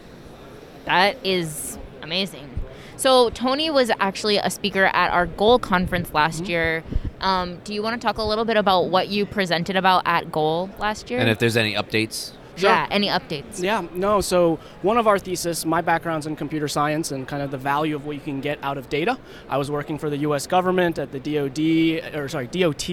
That 0.86 1.18
is 1.22 1.76
amazing. 2.02 2.48
So 2.96 3.28
Tony 3.30 3.70
was 3.70 3.90
actually 4.00 4.38
a 4.38 4.48
speaker 4.50 4.86
at 4.86 5.10
our 5.12 5.26
Goal 5.26 5.58
conference 5.58 6.12
last 6.14 6.42
Mm-hmm. 6.42 6.50
year. 6.50 6.84
Um, 7.20 7.58
do 7.64 7.74
you 7.74 7.82
want 7.82 8.00
to 8.00 8.04
talk 8.04 8.18
a 8.18 8.22
little 8.22 8.44
bit 8.44 8.56
about 8.56 8.88
what 8.88 9.08
you 9.08 9.26
presented 9.26 9.76
about 9.76 10.02
at 10.06 10.32
Goal 10.32 10.70
last 10.78 11.10
year? 11.10 11.18
and 11.20 11.28
if 11.28 11.38
there's 11.38 11.56
any 11.56 11.74
updates, 11.74 12.32
yeah, 12.62 12.86
any 12.90 13.08
updates? 13.08 13.62
Yeah, 13.62 13.86
no. 13.92 14.20
So 14.20 14.58
one 14.82 14.96
of 14.96 15.06
our 15.06 15.18
thesis, 15.18 15.64
my 15.64 15.80
background's 15.80 16.26
in 16.26 16.36
computer 16.36 16.68
science 16.68 17.12
and 17.12 17.26
kind 17.26 17.42
of 17.42 17.50
the 17.50 17.58
value 17.58 17.96
of 17.96 18.06
what 18.06 18.16
you 18.16 18.22
can 18.22 18.40
get 18.40 18.58
out 18.62 18.78
of 18.78 18.88
data. 18.88 19.18
I 19.48 19.56
was 19.56 19.70
working 19.70 19.98
for 19.98 20.10
the 20.10 20.18
U.S. 20.18 20.46
government 20.46 20.98
at 20.98 21.12
the 21.12 21.20
DoD, 21.20 22.14
or 22.14 22.28
sorry, 22.28 22.46
DOT, 22.48 22.88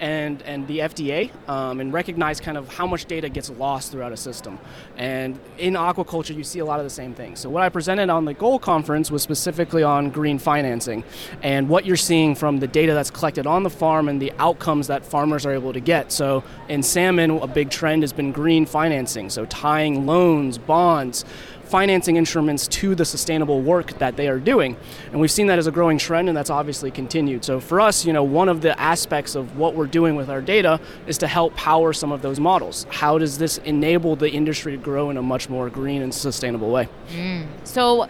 and 0.00 0.42
and 0.42 0.66
the 0.66 0.78
FDA, 0.80 1.30
um, 1.48 1.80
and 1.80 1.92
recognized 1.92 2.42
kind 2.42 2.58
of 2.58 2.68
how 2.68 2.86
much 2.86 3.06
data 3.06 3.28
gets 3.28 3.50
lost 3.50 3.92
throughout 3.92 4.12
a 4.12 4.16
system. 4.16 4.58
And 4.96 5.38
in 5.58 5.74
aquaculture, 5.74 6.34
you 6.34 6.44
see 6.44 6.58
a 6.58 6.64
lot 6.64 6.78
of 6.80 6.84
the 6.84 6.90
same 6.90 7.14
things. 7.14 7.40
So 7.40 7.48
what 7.50 7.62
I 7.62 7.68
presented 7.68 8.10
on 8.10 8.24
the 8.24 8.34
Goal 8.34 8.58
conference 8.58 9.10
was 9.10 9.22
specifically 9.22 9.82
on 9.82 10.10
green 10.10 10.38
financing 10.38 11.04
and 11.42 11.68
what 11.68 11.86
you're 11.86 11.96
seeing 11.96 12.34
from 12.34 12.58
the 12.58 12.66
data 12.66 12.92
that's 12.92 13.10
collected 13.10 13.46
on 13.46 13.62
the 13.62 13.70
farm 13.70 14.08
and 14.08 14.20
the 14.20 14.32
outcomes 14.38 14.86
that 14.88 15.04
farmers 15.04 15.46
are 15.46 15.52
able 15.52 15.72
to 15.72 15.80
get. 15.80 16.12
So 16.12 16.44
in 16.68 16.82
salmon, 16.82 17.30
a 17.30 17.46
big 17.46 17.70
trend 17.70 18.02
has 18.02 18.12
been 18.12 18.32
green 18.32 18.66
financing 18.66 19.05
financing, 19.06 19.30
so 19.30 19.44
tying 19.46 20.04
loans, 20.04 20.58
bonds, 20.58 21.24
financing 21.62 22.16
instruments 22.16 22.66
to 22.66 22.94
the 22.96 23.04
sustainable 23.04 23.60
work 23.60 23.98
that 23.98 24.16
they 24.16 24.28
are 24.28 24.38
doing. 24.40 24.76
And 25.12 25.20
we've 25.20 25.30
seen 25.30 25.46
that 25.46 25.58
as 25.58 25.68
a 25.68 25.70
growing 25.70 25.98
trend, 25.98 26.28
and 26.28 26.36
that's 26.36 26.50
obviously 26.50 26.90
continued. 26.90 27.44
So 27.44 27.60
for 27.60 27.80
us, 27.80 28.04
you 28.04 28.12
know, 28.12 28.24
one 28.24 28.48
of 28.48 28.62
the 28.62 28.78
aspects 28.80 29.36
of 29.36 29.56
what 29.56 29.74
we're 29.74 29.86
doing 29.86 30.16
with 30.16 30.28
our 30.28 30.40
data 30.40 30.80
is 31.06 31.18
to 31.18 31.28
help 31.28 31.54
power 31.54 31.92
some 31.92 32.10
of 32.10 32.20
those 32.20 32.40
models. 32.40 32.86
How 32.90 33.18
does 33.18 33.38
this 33.38 33.58
enable 33.58 34.16
the 34.16 34.30
industry 34.30 34.72
to 34.72 34.78
grow 34.78 35.10
in 35.10 35.16
a 35.16 35.22
much 35.22 35.48
more 35.48 35.70
green 35.70 36.02
and 36.02 36.12
sustainable 36.12 36.70
way? 36.70 36.88
Mm. 37.12 37.46
So, 37.64 38.08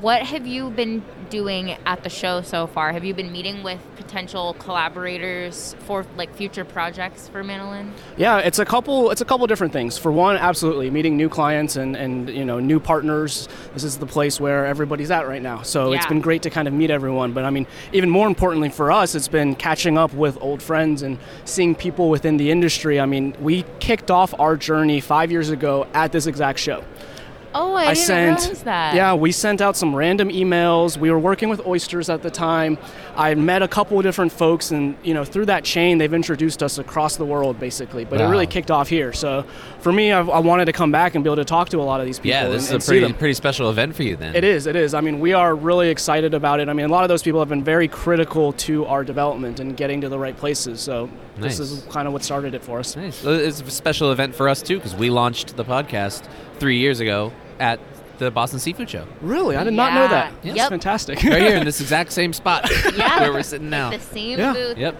what 0.00 0.22
have 0.22 0.46
you 0.46 0.70
been 0.70 1.02
doing 1.30 1.76
at 1.86 2.02
the 2.02 2.10
show 2.10 2.42
so 2.42 2.66
far? 2.66 2.92
Have 2.92 3.04
you 3.04 3.14
been 3.14 3.32
meeting 3.32 3.62
with 3.62 3.80
potential 3.96 4.54
collaborators 4.58 5.74
for 5.80 6.04
like 6.16 6.34
future 6.34 6.64
projects 6.64 7.28
for 7.28 7.42
Manolin? 7.42 7.92
Yeah, 8.16 8.38
it's 8.38 8.58
a 8.58 8.64
couple. 8.64 9.10
It's 9.10 9.20
a 9.20 9.24
couple 9.24 9.46
different 9.46 9.72
things. 9.72 9.96
For 9.96 10.12
one, 10.12 10.36
absolutely 10.36 10.90
meeting 10.90 11.16
new 11.16 11.28
clients 11.28 11.76
and 11.76 11.96
and 11.96 12.28
you 12.28 12.44
know 12.44 12.58
new 12.58 12.80
partners. 12.80 13.48
This 13.72 13.84
is 13.84 13.98
the 13.98 14.06
place 14.06 14.40
where 14.40 14.66
everybody's 14.66 15.10
at 15.10 15.26
right 15.26 15.42
now. 15.42 15.62
So 15.62 15.92
it's 15.92 16.06
been 16.06 16.20
great 16.20 16.42
to 16.42 16.50
kind 16.50 16.66
of 16.68 16.74
meet 16.74 16.90
everyone. 16.90 17.32
But 17.32 17.44
I 17.44 17.50
mean, 17.50 17.66
even 17.92 18.10
more 18.10 18.26
importantly 18.26 18.68
for 18.68 18.90
us, 18.92 19.14
it's 19.14 19.28
been 19.28 19.54
catching 19.54 19.96
up 19.96 20.12
with 20.12 20.36
old 20.40 20.62
friends 20.62 21.02
and 21.02 21.18
seeing 21.44 21.74
people 21.74 22.10
within 22.10 22.36
the 22.36 22.50
industry. 22.50 23.00
I 23.00 23.06
mean, 23.06 23.34
we 23.40 23.64
kicked 23.78 24.10
off 24.10 24.34
our 24.38 24.56
journey 24.56 25.00
five 25.00 25.30
years 25.30 25.50
ago 25.50 25.86
at 25.94 26.12
this 26.12 26.26
exact 26.26 26.58
show. 26.58 26.84
Oh, 27.54 27.74
I, 27.74 27.94
didn't 27.94 28.06
sent, 28.06 28.40
realize 28.40 28.62
that. 28.62 28.94
yeah, 28.94 29.14
we 29.14 29.32
sent 29.32 29.60
out 29.60 29.76
some 29.76 29.94
random 29.94 30.28
emails. 30.28 30.96
We 30.96 31.10
were 31.10 31.18
working 31.18 31.48
with 31.48 31.66
Oysters 31.66 32.08
at 32.08 32.22
the 32.22 32.30
time. 32.30 32.78
I 33.16 33.34
met 33.34 33.62
a 33.62 33.68
couple 33.68 33.98
of 33.98 34.04
different 34.04 34.30
folks, 34.30 34.70
and 34.70 34.96
you 35.02 35.14
know, 35.14 35.24
through 35.24 35.46
that 35.46 35.64
chain, 35.64 35.98
they've 35.98 36.14
introduced 36.14 36.62
us 36.62 36.78
across 36.78 37.16
the 37.16 37.24
world, 37.24 37.58
basically. 37.58 38.04
But 38.04 38.20
it 38.20 38.24
really 38.26 38.46
kicked 38.46 38.70
off 38.70 38.88
here. 38.88 39.12
So, 39.12 39.44
for 39.80 39.92
me, 39.92 40.12
I've, 40.12 40.28
I 40.28 40.38
wanted 40.38 40.66
to 40.66 40.72
come 40.72 40.92
back 40.92 41.14
and 41.14 41.24
be 41.24 41.28
able 41.28 41.36
to 41.36 41.44
talk 41.44 41.70
to 41.70 41.80
a 41.80 41.82
lot 41.82 42.00
of 42.00 42.06
these 42.06 42.18
people. 42.18 42.30
Yeah, 42.30 42.44
and, 42.44 42.54
this 42.54 42.70
and 42.70 42.78
is 42.78 42.88
a 42.88 42.90
pretty 42.90 43.12
pretty 43.12 43.34
special 43.34 43.68
event 43.68 43.96
for 43.96 44.04
you 44.04 44.16
then. 44.16 44.36
It 44.36 44.44
is. 44.44 44.66
It 44.66 44.76
is. 44.76 44.94
I 44.94 45.00
mean, 45.00 45.18
we 45.18 45.32
are 45.32 45.54
really 45.54 45.88
excited 45.88 46.34
about 46.34 46.60
it. 46.60 46.68
I 46.68 46.72
mean, 46.72 46.86
a 46.86 46.92
lot 46.92 47.02
of 47.02 47.08
those 47.08 47.22
people 47.22 47.40
have 47.40 47.48
been 47.48 47.64
very 47.64 47.88
critical 47.88 48.52
to 48.52 48.86
our 48.86 49.02
development 49.02 49.58
and 49.58 49.76
getting 49.76 50.00
to 50.02 50.08
the 50.08 50.18
right 50.18 50.36
places. 50.36 50.80
So, 50.80 51.10
Nice. 51.36 51.58
this 51.58 51.70
is 51.70 51.84
kind 51.90 52.06
of 52.06 52.12
what 52.12 52.22
started 52.22 52.54
it 52.54 52.62
for 52.62 52.78
us. 52.78 52.96
Nice. 52.96 53.24
It's 53.24 53.60
a 53.60 53.70
special 53.70 54.12
event 54.12 54.34
for 54.34 54.48
us 54.48 54.62
too 54.62 54.76
because 54.76 54.94
we 54.94 55.10
launched 55.10 55.56
the 55.56 55.64
podcast 55.64 56.28
three 56.58 56.78
years 56.78 57.00
ago 57.00 57.32
at 57.60 57.78
the 58.18 58.30
Boston 58.30 58.58
Seafood 58.58 58.90
Show. 58.90 59.06
Really, 59.22 59.56
I 59.56 59.64
did 59.64 59.72
not 59.74 59.94
know 59.94 60.08
that. 60.08 60.32
Yeah. 60.42 60.52
That's 60.52 60.56
Yep. 60.56 60.68
fantastic. 60.70 61.22
Right 61.22 61.40
here 61.42 61.56
in 61.56 61.64
this 61.70 61.80
exact 61.80 62.12
same 62.12 62.32
spot 62.32 62.68
Yeah. 62.96 63.20
where 63.20 63.32
we're 63.32 63.42
sitting 63.42 63.70
now. 63.70 63.90
The 63.90 63.98
same 64.00 64.38
Yeah. 64.38 64.52
booth. 64.52 64.76
Yep. 64.78 64.96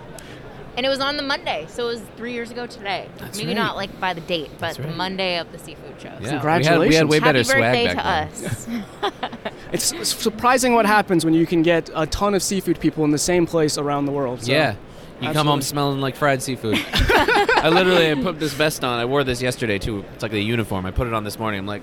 And 0.76 0.86
it 0.86 0.88
was 0.88 1.00
on 1.00 1.16
the 1.16 1.22
Monday, 1.22 1.66
so 1.68 1.88
it 1.88 1.92
was 1.94 2.00
three 2.16 2.32
years 2.32 2.50
ago 2.52 2.64
today. 2.64 3.08
That's 3.18 3.36
Maybe 3.36 3.48
right. 3.48 3.56
not 3.56 3.76
like 3.76 3.98
by 4.00 4.14
the 4.14 4.20
date, 4.22 4.50
but 4.52 4.60
That's 4.60 4.76
the 4.78 4.84
right. 4.84 4.96
Monday 4.96 5.36
of 5.38 5.50
the 5.52 5.58
seafood 5.58 6.00
show. 6.00 6.12
Yeah. 6.20 6.30
Congratulations. 6.30 6.88
We 6.88 6.94
had, 6.94 7.08
we 7.08 7.16
had 7.16 7.18
way 7.18 7.18
Happy 7.18 7.28
better 7.32 7.44
swag 7.44 7.60
birthday 7.60 7.94
back 7.94 8.32
to 8.34 8.40
then. 8.70 8.82
us. 9.02 9.10
It's 9.72 9.92
it's 9.92 10.14
surprising 10.14 10.72
what 10.74 10.84
happens 10.86 11.24
when 11.24 11.32
you 11.34 11.46
can 11.46 11.62
get 11.62 11.90
a 11.94 12.06
ton 12.06 12.34
of 12.34 12.42
seafood 12.42 12.80
people 12.80 13.04
in 13.04 13.10
the 13.12 13.18
same 13.18 13.46
place 13.46 13.78
around 13.78 14.06
the 14.06 14.12
world. 14.12 14.42
So, 14.44 14.50
Yeah. 14.52 14.74
You 15.20 15.26
come 15.32 15.46
home 15.48 15.58
absolutely. 15.58 15.62
smelling 15.64 16.00
like 16.00 16.16
fried 16.16 16.42
seafood. 16.42 16.78
I 16.94 17.68
literally 17.68 18.10
I 18.10 18.14
put 18.14 18.40
this 18.40 18.52
vest 18.54 18.82
on. 18.84 18.98
I 18.98 19.04
wore 19.04 19.22
this 19.22 19.42
yesterday 19.42 19.78
too. 19.78 20.02
It's 20.14 20.22
like 20.22 20.32
a 20.32 20.40
uniform. 20.40 20.86
I 20.86 20.90
put 20.92 21.06
it 21.06 21.12
on 21.12 21.24
this 21.24 21.38
morning. 21.38 21.60
I'm 21.60 21.66
like, 21.66 21.82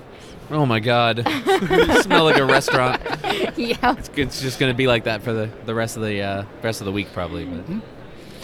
oh 0.50 0.66
my 0.66 0.80
god, 0.80 1.18
smell 2.02 2.24
like 2.24 2.38
a 2.38 2.44
restaurant. 2.44 3.00
yeah. 3.56 3.94
It's 4.16 4.40
just 4.40 4.58
gonna 4.58 4.74
be 4.74 4.86
like 4.86 5.04
that 5.04 5.22
for 5.22 5.32
the, 5.32 5.50
the 5.64 5.74
rest 5.74 5.96
of 5.96 6.02
the 6.02 6.22
uh, 6.22 6.44
rest 6.62 6.80
of 6.80 6.84
the 6.86 6.92
week 6.92 7.12
probably. 7.12 7.44
But 7.44 7.64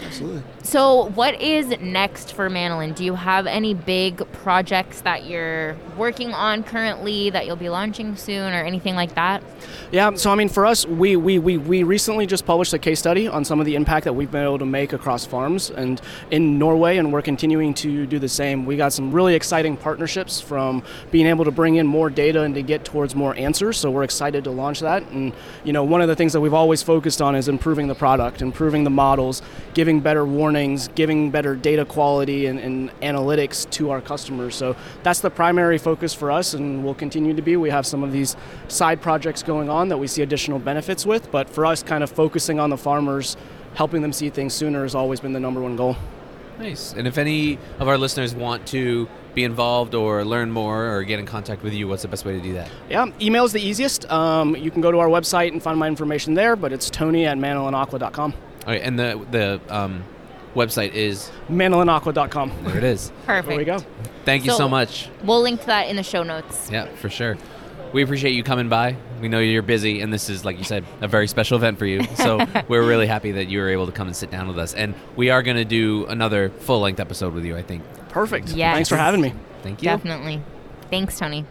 Absolutely. 0.07 0.43
So, 0.63 1.11
what 1.11 1.41
is 1.41 1.69
next 1.81 2.33
for 2.33 2.49
Manolin? 2.49 2.95
Do 2.95 3.05
you 3.05 3.15
have 3.15 3.47
any 3.47 3.75
big 3.75 4.31
projects 4.33 5.01
that 5.03 5.25
you're 5.25 5.77
working 5.97 6.33
on 6.33 6.63
currently 6.63 7.31
that 7.31 7.47
you'll 7.47 7.57
be 7.57 7.69
launching 7.69 8.17
soon 8.17 8.53
or 8.53 8.65
anything 8.65 8.95
like 8.95 9.15
that? 9.15 9.43
Yeah, 9.91 10.15
so 10.15 10.31
I 10.31 10.35
mean, 10.35 10.49
for 10.49 10.67
us, 10.67 10.87
we, 10.87 11.17
we, 11.17 11.39
we, 11.39 11.57
we 11.57 11.83
recently 11.83 12.27
just 12.27 12.45
published 12.47 12.73
a 12.73 12.79
case 12.79 12.99
study 12.99 13.29
on 13.29 13.45
some 13.45 13.61
of 13.61 13.67
the 13.67 13.77
impact 13.77 14.05
that 14.05 14.13
we've 14.13 14.31
been 14.31 14.43
able 14.43 14.59
to 14.59 14.67
make 14.67 14.93
across 14.93 15.25
farms 15.25 15.71
and 15.71 16.01
in 16.31 16.59
Norway, 16.59 16.97
and 16.97 17.13
we're 17.13 17.23
continuing 17.23 17.75
to 17.75 18.07
do 18.07 18.19
the 18.19 18.29
same. 18.29 18.67
We 18.67 18.77
got 18.77 18.93
some 18.93 19.13
really 19.13 19.35
exciting 19.35 19.77
partnerships 19.77 20.41
from 20.41 20.83
being 21.11 21.27
able 21.27 21.45
to 21.45 21.51
bring 21.51 21.77
in 21.77 21.87
more 21.87 22.11
data 22.11 22.43
and 22.43 22.55
to 22.55 22.63
get 22.63 22.85
towards 22.85 23.15
more 23.15 23.37
answers. 23.37 23.77
So 23.77 23.91
we're 23.91 24.03
excited 24.05 24.45
to 24.45 24.51
launch 24.51 24.81
that. 24.81 25.03
And 25.11 25.33
you 25.63 25.73
know, 25.73 25.85
one 25.85 26.01
of 26.01 26.09
the 26.09 26.17
things 26.17 26.33
that 26.33 26.41
we've 26.41 26.55
always 26.55 26.83
focused 26.83 27.23
on 27.23 27.35
is 27.37 27.49
improving 27.49 27.87
the 27.87 27.95
product, 27.95 28.43
improving 28.43 28.85
the 28.85 28.91
models, 28.91 29.43
giving 29.75 29.94
better 30.01 30.25
warnings, 30.25 30.89
giving 30.95 31.31
better 31.31 31.55
data 31.55 31.85
quality 31.85 32.47
and, 32.47 32.59
and 32.59 32.91
analytics 33.01 33.69
to 33.71 33.91
our 33.91 34.01
customers. 34.01 34.55
So 34.55 34.77
that's 35.03 35.21
the 35.21 35.31
primary 35.31 35.79
focus 35.79 36.15
for 36.15 36.31
us, 36.31 36.55
and 36.55 36.85
will 36.85 36.95
continue 36.95 37.35
to 37.35 37.43
be. 37.43 37.57
We 37.57 37.71
have 37.71 37.87
some 37.87 38.03
of 38.03 38.13
these 38.13 38.37
side 38.69 39.01
projects 39.01 39.43
going 39.43 39.69
on 39.69 39.89
that 39.89 39.99
we 39.99 40.07
see 40.07 40.23
additional 40.23 40.59
benefits 40.59 41.05
with, 41.07 41.31
but 41.31 41.49
for 41.49 41.67
us, 41.67 41.83
kind 41.83 42.03
of 42.05 42.11
focusing 42.11 42.61
on 42.61 42.71
the 42.71 42.77
farmers, 42.77 43.37
helping 43.75 44.03
them 44.03 44.13
see 44.13 44.31
things 44.31 44.55
sooner 44.55 44.83
has 44.83 44.95
always 44.95 45.21
been 45.21 45.33
the 45.33 45.41
number 45.41 45.61
one 45.61 45.77
goal. 45.77 45.97
nice. 46.59 46.93
And 46.93 47.09
if 47.09 47.19
any 47.19 47.59
of 47.81 47.89
our 47.89 47.99
listeners 47.99 48.35
want 48.35 48.67
to 48.69 49.09
be 49.35 49.43
involved 49.43 49.97
or 49.97 50.25
learn 50.25 50.53
more 50.53 50.95
or 50.95 51.03
get 51.03 51.19
in 51.19 51.27
contact 51.27 51.65
with 51.65 51.73
you, 51.73 51.89
what's 51.89 52.03
the 52.03 52.09
best 52.09 52.25
way 52.25 52.35
to 52.35 52.41
do 52.41 52.53
that? 52.53 52.71
Yeah, 52.89 53.07
email 53.21 53.45
is 53.45 53.53
the 53.53 53.61
easiest. 53.61 54.09
Um, 54.13 54.55
you 54.55 54.71
can 54.71 54.81
go 54.81 54.93
to 54.93 54.99
our 55.01 55.09
website 55.09 55.49
and 55.51 55.61
find 55.61 55.77
my 55.77 55.89
information 55.89 56.35
there, 56.35 56.55
but 56.55 56.73
it's 56.73 56.89
tony 56.89 57.27
at 57.27 57.37
manolinaqua.com. 57.37 58.35
Okay, 58.65 58.81
and 58.81 58.99
the 58.99 59.25
the 59.31 59.61
um, 59.75 60.05
website 60.55 60.93
is 60.93 61.31
Manolinaqua.com. 61.51 62.53
there. 62.65 62.79
It 62.79 62.85
is. 62.85 63.13
Perfect. 63.27 63.49
There 63.49 63.59
we 63.59 63.65
go. 63.65 63.79
Thank 64.25 64.45
you 64.45 64.53
so, 64.53 64.59
So- 64.59 64.69
much. 64.69 65.09
We'll 65.23 65.43
link 65.43 65.61
to 65.61 65.67
that 65.67 65.89
in 65.89 65.97
the 65.97 66.03
show 66.03 66.23
notes. 66.23 66.71
Yeah, 66.71 66.87
for 66.97 67.09
sure. 67.11 67.37
We 67.93 68.03
appreciate 68.03 68.33
you 68.33 68.43
coming 68.43 68.69
by. 68.69 68.97
We 69.21 69.29
know 69.29 69.39
you're 69.39 69.63
busy, 69.63 70.01
and 70.01 70.13
this 70.13 70.29
is, 70.29 70.45
like 70.45 70.59
you 70.59 70.65
said, 70.65 70.85
a 71.01 71.07
very 71.07 71.29
special 71.29 71.57
event 71.57 71.79
for 71.79 71.87
you. 71.87 72.03
So 72.17 72.45
we're 72.69 72.85
really 72.85 73.07
happy 73.07 73.31
that 73.33 73.49
you 73.49 73.61
were 73.61 73.69
able 73.69 73.87
to 73.87 73.93
come 73.93 74.09
and 74.09 74.17
sit 74.17 74.33
down 74.33 74.49
with 74.49 74.59
us. 74.59 74.75
And 74.75 74.95
we 75.15 75.31
are 75.31 75.45
going 75.45 75.59
to 75.59 75.65
do 75.65 76.05
another 76.07 76.51
full 76.51 76.81
length 76.81 76.99
episode 76.99 77.35
with 77.35 77.45
you, 77.45 77.57
I 77.57 77.63
think. 77.63 77.85
Perfect. 78.09 78.49
Yes. 78.49 78.75
Thanks 78.75 78.89
for 78.89 78.97
having 78.97 79.21
me. 79.21 79.33
Thank 79.63 79.81
you. 79.81 79.87
Definitely. 79.87 80.43
Thanks, 80.91 81.17
Tony. 81.19 81.45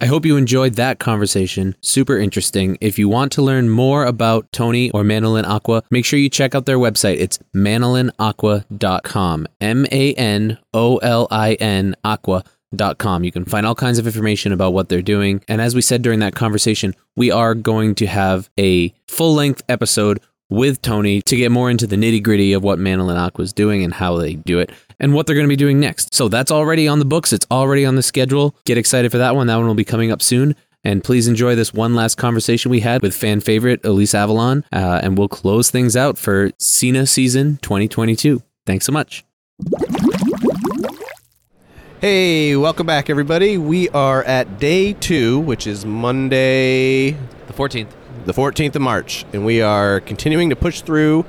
I 0.00 0.06
hope 0.06 0.26
you 0.26 0.36
enjoyed 0.36 0.74
that 0.74 0.98
conversation. 0.98 1.74
Super 1.80 2.18
interesting. 2.18 2.76
If 2.82 2.98
you 2.98 3.08
want 3.08 3.32
to 3.32 3.42
learn 3.42 3.70
more 3.70 4.04
about 4.04 4.52
Tony 4.52 4.90
or 4.90 5.02
Manolin 5.02 5.44
Aqua, 5.44 5.82
make 5.90 6.04
sure 6.04 6.18
you 6.18 6.28
check 6.28 6.54
out 6.54 6.66
their 6.66 6.76
website. 6.76 7.16
It's 7.18 7.38
manolinaqua.com. 7.54 9.46
M 9.60 9.86
A 9.90 10.12
N 10.14 10.58
O 10.74 10.98
L 10.98 11.26
I 11.30 11.54
N 11.54 11.96
Aqua.com. 12.04 13.24
You 13.24 13.32
can 13.32 13.46
find 13.46 13.64
all 13.64 13.74
kinds 13.74 13.98
of 13.98 14.06
information 14.06 14.52
about 14.52 14.74
what 14.74 14.90
they're 14.90 15.00
doing. 15.00 15.42
And 15.48 15.62
as 15.62 15.74
we 15.74 15.80
said 15.80 16.02
during 16.02 16.20
that 16.20 16.34
conversation, 16.34 16.94
we 17.16 17.30
are 17.30 17.54
going 17.54 17.94
to 17.94 18.06
have 18.06 18.50
a 18.58 18.92
full 19.08 19.34
length 19.34 19.62
episode 19.66 20.20
with 20.48 20.80
Tony 20.82 21.22
to 21.22 21.36
get 21.36 21.50
more 21.50 21.70
into 21.70 21.86
the 21.86 21.96
nitty 21.96 22.22
gritty 22.22 22.52
of 22.52 22.62
what 22.62 22.78
Manolin 22.78 23.18
Aqua 23.18 23.42
is 23.44 23.52
doing 23.52 23.82
and 23.82 23.92
how 23.94 24.16
they 24.16 24.34
do 24.34 24.58
it 24.58 24.70
and 25.00 25.12
what 25.12 25.26
they're 25.26 25.34
going 25.34 25.46
to 25.46 25.48
be 25.48 25.56
doing 25.56 25.80
next. 25.80 26.14
So 26.14 26.28
that's 26.28 26.50
already 26.50 26.86
on 26.88 26.98
the 26.98 27.04
books. 27.04 27.32
It's 27.32 27.46
already 27.50 27.84
on 27.84 27.96
the 27.96 28.02
schedule. 28.02 28.54
Get 28.64 28.78
excited 28.78 29.10
for 29.10 29.18
that 29.18 29.34
one. 29.34 29.48
That 29.48 29.56
one 29.56 29.66
will 29.66 29.74
be 29.74 29.84
coming 29.84 30.12
up 30.12 30.22
soon. 30.22 30.54
And 30.84 31.02
please 31.02 31.26
enjoy 31.26 31.56
this 31.56 31.74
one 31.74 31.96
last 31.96 32.14
conversation 32.14 32.70
we 32.70 32.78
had 32.80 33.02
with 33.02 33.14
fan 33.14 33.40
favorite 33.40 33.84
Elise 33.84 34.14
Avalon. 34.14 34.64
Uh, 34.72 35.00
and 35.02 35.18
we'll 35.18 35.26
close 35.28 35.68
things 35.68 35.96
out 35.96 36.16
for 36.16 36.52
SENA 36.58 37.06
season 37.06 37.58
2022. 37.62 38.40
Thanks 38.66 38.86
so 38.86 38.92
much. 38.92 39.24
Hey, 42.00 42.54
welcome 42.54 42.86
back, 42.86 43.10
everybody. 43.10 43.58
We 43.58 43.88
are 43.88 44.22
at 44.24 44.60
day 44.60 44.92
two, 44.92 45.40
which 45.40 45.66
is 45.66 45.84
Monday, 45.84 47.12
The 47.46 47.52
14th. 47.52 47.88
The 48.26 48.32
14th 48.32 48.74
of 48.74 48.82
March, 48.82 49.24
and 49.32 49.46
we 49.46 49.62
are 49.62 50.00
continuing 50.00 50.50
to 50.50 50.56
push 50.56 50.80
through 50.80 51.24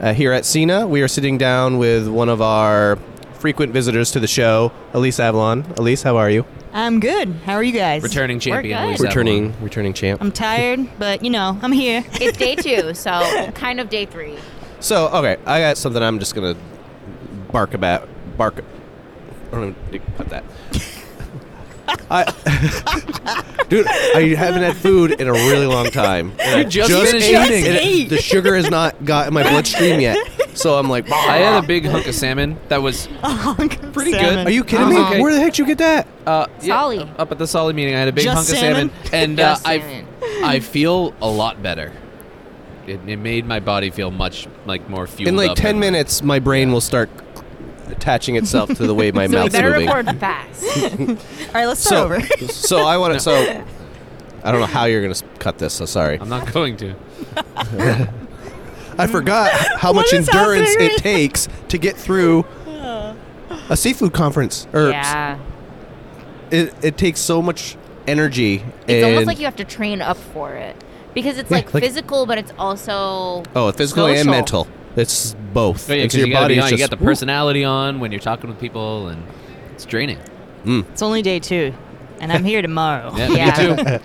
uh, 0.00 0.12
here 0.12 0.32
at 0.32 0.44
SENA. 0.44 0.88
We 0.88 1.00
are 1.00 1.06
sitting 1.06 1.38
down 1.38 1.78
with 1.78 2.08
one 2.08 2.28
of 2.28 2.42
our 2.42 2.96
frequent 3.34 3.72
visitors 3.72 4.10
to 4.10 4.18
the 4.18 4.26
show, 4.26 4.72
Elise 4.92 5.20
Avalon. 5.20 5.62
Elise, 5.76 6.02
how 6.02 6.16
are 6.16 6.28
you? 6.28 6.44
I'm 6.72 6.98
good. 6.98 7.28
How 7.44 7.52
are 7.52 7.62
you 7.62 7.70
guys? 7.70 8.02
Returning 8.02 8.40
champion 8.40 8.76
good. 8.76 8.88
Elise 8.88 9.00
returning, 9.00 9.44
Avalon. 9.50 9.62
returning 9.62 9.92
champ. 9.92 10.20
I'm 10.20 10.32
tired, 10.32 10.88
but 10.98 11.22
you 11.24 11.30
know, 11.30 11.56
I'm 11.62 11.70
here. 11.70 12.04
It's 12.14 12.36
day 12.36 12.56
two, 12.56 12.92
so 12.92 13.52
kind 13.54 13.78
of 13.78 13.88
day 13.88 14.04
three. 14.04 14.36
So, 14.80 15.10
okay, 15.10 15.36
I 15.46 15.60
got 15.60 15.78
something 15.78 16.02
I'm 16.02 16.18
just 16.18 16.34
gonna 16.34 16.56
bark 17.52 17.72
about. 17.72 18.08
Bark. 18.36 18.64
I 19.52 19.54
don't 19.54 19.92
know. 19.92 20.00
Cut 20.16 20.28
that. 20.30 20.44
I, 22.10 22.24
dude, 23.68 23.86
I 23.86 24.34
haven't 24.36 24.62
had 24.62 24.76
food 24.76 25.12
in 25.12 25.28
a 25.28 25.32
really 25.32 25.66
long 25.66 25.90
time. 25.90 26.32
And 26.40 26.60
I 26.60 26.64
just 26.64 26.90
finished 26.90 27.26
ate, 27.28 27.50
eating. 27.50 27.66
and 27.66 27.76
it- 27.76 27.82
ate. 27.84 28.08
the 28.10 28.18
sugar 28.18 28.54
has 28.56 28.70
not 28.70 29.04
got 29.04 29.26
in 29.28 29.34
my 29.34 29.42
bloodstream 29.42 30.00
yet. 30.00 30.16
So 30.54 30.78
I'm 30.78 30.88
like, 30.88 31.10
I 31.10 31.38
had 31.38 31.62
a 31.64 31.66
big 31.66 31.86
hunk 31.86 32.06
of 32.06 32.14
salmon 32.14 32.58
that 32.68 32.82
was 32.82 33.06
Pretty 33.92 34.12
good. 34.12 34.46
Are 34.46 34.50
you 34.50 34.64
kidding 34.64 34.96
Uh-huh. 34.96 35.14
me? 35.14 35.20
Where 35.20 35.32
the 35.32 35.40
heck 35.40 35.52
did 35.54 35.58
you 35.60 35.66
get 35.66 35.78
that? 35.78 36.06
uh, 36.26 36.46
yeah, 36.60 36.66
Solly. 36.76 36.98
up 37.18 37.32
at 37.32 37.38
the 37.38 37.46
Solly 37.46 37.72
meeting. 37.72 37.94
I 37.94 37.98
had 37.98 38.08
a 38.08 38.12
big 38.12 38.24
Just 38.24 38.36
hunk 38.36 38.48
of 38.50 38.56
salmon? 38.56 38.90
salmon, 39.04 39.10
and 39.14 39.40
uh, 39.40 39.42
Just 39.54 39.66
I 39.66 39.78
salmon. 39.80 40.06
I 40.44 40.60
feel 40.60 41.14
a 41.22 41.28
lot 41.28 41.62
better. 41.62 41.92
It, 42.86 43.00
it 43.08 43.16
made 43.18 43.46
my 43.46 43.60
body 43.60 43.90
feel 43.90 44.10
much 44.10 44.46
like 44.66 44.88
more 44.90 45.06
fueled 45.06 45.28
In 45.28 45.36
like 45.36 45.50
up 45.50 45.56
ten 45.56 45.70
and- 45.72 45.80
minutes, 45.80 46.22
my 46.22 46.38
brain 46.38 46.72
will 46.72 46.80
start 46.80 47.10
attaching 47.92 48.36
itself 48.36 48.68
to 48.74 48.86
the 48.86 48.94
way 48.94 49.12
my 49.12 49.26
so 49.28 49.30
we 49.30 49.36
mouth's 49.36 49.52
better 49.52 49.70
moving. 49.70 49.88
record 49.88 50.18
fast. 50.18 50.64
All 51.00 51.06
right, 51.54 51.66
let's 51.66 51.80
so, 51.80 52.06
start 52.06 52.10
over. 52.10 52.20
so 52.52 52.78
I 52.78 52.96
want 52.98 53.14
to. 53.14 53.20
So 53.20 53.64
I 54.42 54.50
don't 54.50 54.60
know 54.60 54.66
how 54.66 54.86
you're 54.86 55.02
going 55.02 55.14
to 55.14 55.24
cut 55.38 55.58
this. 55.58 55.74
So 55.74 55.86
sorry. 55.86 56.18
I'm 56.20 56.28
not 56.28 56.52
going 56.52 56.76
to. 56.78 56.94
I 58.98 59.06
forgot 59.06 59.52
how 59.78 59.92
much 59.92 60.12
is 60.12 60.28
endurance 60.28 60.70
happening 60.70 60.90
it 60.90 60.98
takes 60.98 61.48
to 61.68 61.78
get 61.78 61.96
through 61.96 62.44
a 63.70 63.76
seafood 63.76 64.12
conference. 64.12 64.66
Or 64.72 64.90
yeah. 64.90 65.38
it, 66.50 66.74
it 66.82 66.96
takes 66.98 67.20
so 67.20 67.40
much 67.40 67.76
energy. 68.06 68.64
It's 68.86 69.04
and 69.04 69.04
almost 69.04 69.26
like 69.26 69.38
you 69.38 69.44
have 69.44 69.56
to 69.56 69.64
train 69.64 70.02
up 70.02 70.16
for 70.16 70.54
it 70.54 70.76
because 71.14 71.38
it's 71.38 71.50
Yeah, 71.50 71.58
like, 71.58 71.74
like- 71.74 71.82
physical, 71.82 72.26
but 72.26 72.38
it's 72.38 72.52
also 72.58 73.42
oh, 73.54 73.72
physical 73.72 74.06
and 74.06 74.18
social. 74.18 74.30
mental. 74.30 74.66
It's 74.96 75.34
both. 75.54 75.90
Oh, 75.90 75.94
yeah, 75.94 76.02
It's 76.04 76.14
'cause 76.14 76.26
you, 76.26 76.32
gotta 76.32 76.48
be 76.48 76.58
is 76.58 76.64
on, 76.64 76.70
you 76.72 76.78
got 76.78 76.90
the 76.90 76.96
personality 76.96 77.64
on 77.64 78.00
when 78.00 78.12
you're 78.12 78.20
talking 78.20 78.48
with 78.50 78.60
people, 78.60 79.08
and 79.08 79.22
it's 79.72 79.84
draining. 79.84 80.18
Hmm. 80.64 80.80
It's 80.92 81.02
only 81.02 81.22
day 81.22 81.38
two, 81.38 81.72
and 82.20 82.32
I'm 82.32 82.44
here 82.44 82.62
tomorrow. 82.62 83.12
Yeah, 83.16 83.28
Yeah. 83.30 83.74
me 83.74 83.84
too. 83.84 84.00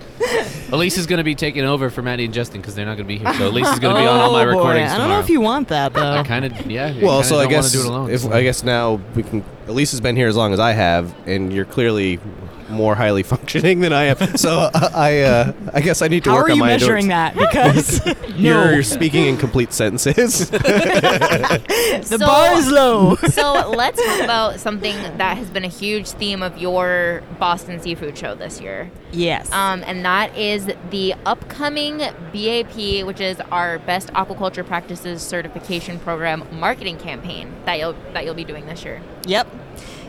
Elise 0.72 0.98
is 0.98 1.06
going 1.06 1.16
to 1.18 1.24
be 1.24 1.34
taking 1.34 1.64
over 1.64 1.88
for 1.88 2.02
Maddie 2.02 2.26
and 2.26 2.34
Justin 2.34 2.60
because 2.60 2.74
they're 2.74 2.84
not 2.84 2.96
going 2.98 3.06
to 3.06 3.14
be 3.14 3.18
here. 3.18 3.32
So 3.34 3.48
Elise 3.48 3.68
is 3.68 3.78
going 3.78 3.94
to 3.96 4.02
be 4.02 4.06
on 4.06 4.20
all 4.20 4.32
my 4.32 4.42
Oh, 4.42 4.52
boy. 4.52 4.58
recordings 4.58 4.90
I 4.90 4.96
don't 4.98 5.04
tomorrow. 5.04 5.20
know 5.20 5.24
if 5.24 5.30
you 5.30 5.40
want 5.40 5.68
that 5.68 5.94
though. 5.94 6.12
I 6.12 6.22
kind 6.24 6.44
of, 6.44 6.66
yeah. 6.70 6.92
Well, 7.02 7.22
so 7.22 7.38
I 7.38 7.46
guess 7.46 7.72
do 7.72 7.80
it 7.80 7.86
alone. 7.86 8.10
if 8.10 8.20
so. 8.22 8.32
I 8.32 8.42
guess 8.42 8.62
now 8.62 9.00
we 9.14 9.22
can. 9.22 9.44
Elise 9.66 9.92
has 9.92 10.00
been 10.02 10.14
here 10.16 10.28
as 10.28 10.36
long 10.36 10.52
as 10.52 10.60
I 10.60 10.72
have, 10.72 11.14
and 11.26 11.52
you're 11.52 11.64
clearly 11.64 12.18
more 12.70 12.94
highly 12.94 13.22
functioning 13.34 13.80
than 13.80 13.92
I 13.92 14.04
am. 14.04 14.36
So 14.36 14.50
uh, 14.72 14.90
I, 14.94 15.20
uh, 15.22 15.52
I 15.72 15.80
guess 15.80 16.02
I 16.02 16.08
need 16.08 16.24
to 16.24 16.30
How 16.30 16.36
work 16.36 16.48
are 16.48 16.50
on 16.52 16.56
you 16.56 16.60
my 16.62 16.68
measuring 16.68 17.10
endurance. 17.12 17.98
that? 18.00 18.08
Because 18.18 18.28
You're 18.38 18.82
speaking 18.82 19.26
in 19.26 19.36
complete 19.36 19.72
sentences. 19.72 20.50
the 20.50 22.02
So- 22.04 22.18
bar 22.18 22.52
is 22.54 22.70
low. 22.70 23.16
so 23.16 23.70
let's 23.74 24.02
talk 24.04 24.20
about 24.22 24.60
something 24.60 24.94
that 25.18 25.36
has 25.36 25.48
been 25.50 25.64
a 25.64 25.68
huge 25.68 26.08
theme 26.10 26.42
of 26.42 26.58
your 26.58 27.22
Boston 27.38 27.80
Seafood 27.80 28.16
Show 28.16 28.34
this 28.34 28.60
year. 28.60 28.90
yes. 29.12 29.50
Um, 29.52 29.82
and 29.86 30.04
that 30.04 30.36
is 30.36 30.70
the 30.90 31.14
upcoming 31.26 31.98
BAP, 31.98 33.04
which 33.06 33.20
is 33.20 33.40
our 33.50 33.78
Best 33.80 34.08
Aquaculture 34.08 34.64
Practices 34.66 35.22
Certification 35.22 35.98
Program 35.98 36.46
marketing 36.52 36.98
campaign 36.98 37.52
that 37.64 37.78
you'll 37.78 37.94
that 38.12 38.24
you'll 38.24 38.34
be 38.34 38.44
doing 38.44 38.66
this 38.66 38.84
year. 38.84 39.00
Yep. 39.26 39.48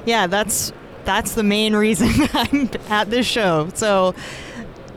Yeah, 0.06 0.28
that's 0.28 0.72
that's 1.06 1.34
the 1.34 1.44
main 1.44 1.76
reason 1.76 2.10
I'm 2.34 2.70
at 2.90 3.10
this 3.10 3.26
show. 3.26 3.70
So 3.74 4.16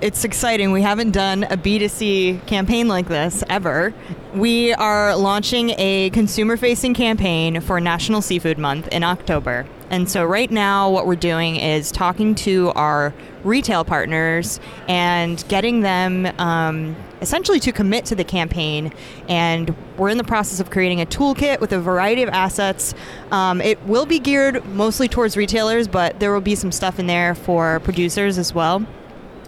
it's 0.00 0.24
exciting. 0.24 0.72
We 0.72 0.82
haven't 0.82 1.12
done 1.12 1.44
a 1.44 1.56
B2C 1.56 2.46
campaign 2.46 2.88
like 2.88 3.06
this 3.08 3.44
ever. 3.48 3.94
We 4.34 4.74
are 4.74 5.14
launching 5.16 5.74
a 5.78 6.10
consumer 6.10 6.56
facing 6.56 6.94
campaign 6.94 7.60
for 7.60 7.80
National 7.80 8.20
Seafood 8.20 8.58
Month 8.58 8.88
in 8.88 9.04
October. 9.04 9.66
And 9.92 10.10
so, 10.10 10.24
right 10.24 10.50
now, 10.50 10.88
what 10.88 11.06
we're 11.06 11.16
doing 11.16 11.56
is 11.56 11.92
talking 11.92 12.34
to 12.36 12.70
our 12.70 13.12
retail 13.44 13.84
partners 13.84 14.58
and 14.88 15.44
getting 15.48 15.82
them 15.82 16.32
um, 16.38 16.96
essentially 17.20 17.60
to 17.60 17.72
commit 17.72 18.06
to 18.06 18.14
the 18.14 18.24
campaign. 18.24 18.90
And 19.28 19.76
we're 19.98 20.08
in 20.08 20.16
the 20.16 20.24
process 20.24 20.60
of 20.60 20.70
creating 20.70 21.02
a 21.02 21.06
toolkit 21.06 21.60
with 21.60 21.72
a 21.72 21.78
variety 21.78 22.22
of 22.22 22.30
assets. 22.30 22.94
Um, 23.30 23.60
it 23.60 23.82
will 23.82 24.06
be 24.06 24.18
geared 24.18 24.64
mostly 24.64 25.08
towards 25.08 25.36
retailers, 25.36 25.88
but 25.88 26.18
there 26.20 26.32
will 26.32 26.40
be 26.40 26.54
some 26.54 26.72
stuff 26.72 26.98
in 26.98 27.06
there 27.06 27.34
for 27.34 27.78
producers 27.80 28.38
as 28.38 28.54
well 28.54 28.86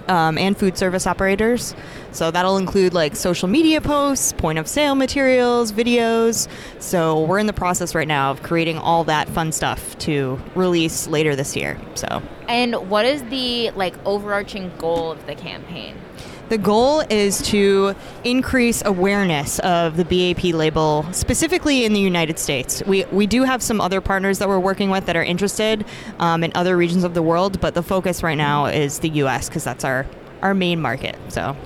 um, 0.09 0.39
and 0.39 0.57
food 0.57 0.77
service 0.77 1.07
operators. 1.07 1.75
So 2.13 2.31
that'll 2.31 2.57
include 2.57 2.95
like 2.95 3.17
social 3.17 3.49
media 3.49 3.81
posts, 3.81 4.33
point 4.33 4.59
of 4.59 4.69
sale 4.69 4.95
materials, 4.95 5.73
videos. 5.73 6.49
So 6.79 7.25
we're 7.25 7.39
in 7.39 7.47
the 7.47 7.53
process 7.53 7.95
right 7.95 8.09
now 8.09 8.31
of 8.31 8.43
creating 8.43 8.79
all 8.79 9.05
that 9.05 9.29
fun 9.29 9.53
stuff 9.53 9.99
to 10.01 10.41
release 10.55 11.07
later 11.09 11.35
this 11.35 11.57
year. 11.57 11.81
So 11.95 12.23
And 12.49 12.91
what 12.91 13.05
is 13.07 13.23
the 13.25 13.71
like 13.71 13.95
overarching 14.05 14.73
goal 14.79 15.11
of 15.13 15.27
the 15.27 15.35
campaign? 15.35 15.97
The 16.49 16.59
goal 16.59 17.01
is 17.11 17.41
to 17.43 17.95
increase 18.23 18.83
awareness 18.85 19.59
of 19.61 19.97
the 19.97 20.05
BAP 20.05 20.53
label, 20.55 21.07
specifically 21.13 21.85
in 21.85 21.93
the 21.93 22.01
United 22.01 22.39
States. 22.39 22.83
We, 22.87 23.05
we 23.07 23.27
do 23.27 23.45
have 23.45 23.63
some 23.63 23.81
other 23.81 24.01
partners 24.01 24.39
that 24.39 24.49
we're 24.49 24.59
working 24.59 24.91
with 24.91 25.07
that 25.07 25.17
are 25.17 25.25
interested 25.25 25.87
um, 26.19 26.45
in 26.45 26.53
other 26.55 26.77
regions 26.77 27.05
of 27.05 27.15
the 27.15 27.23
world, 27.23 27.61
but 27.61 27.75
the 27.75 27.83
focus 27.83 28.23
right 28.23 28.37
now 28.37 28.67
is 28.67 28.99
the 28.99 29.09
US 29.11 29.49
because 29.49 29.65
that's 29.65 29.85
our, 29.85 30.07
our 30.43 30.55
main 30.55 30.81
market. 30.81 31.17
So. 31.29 31.57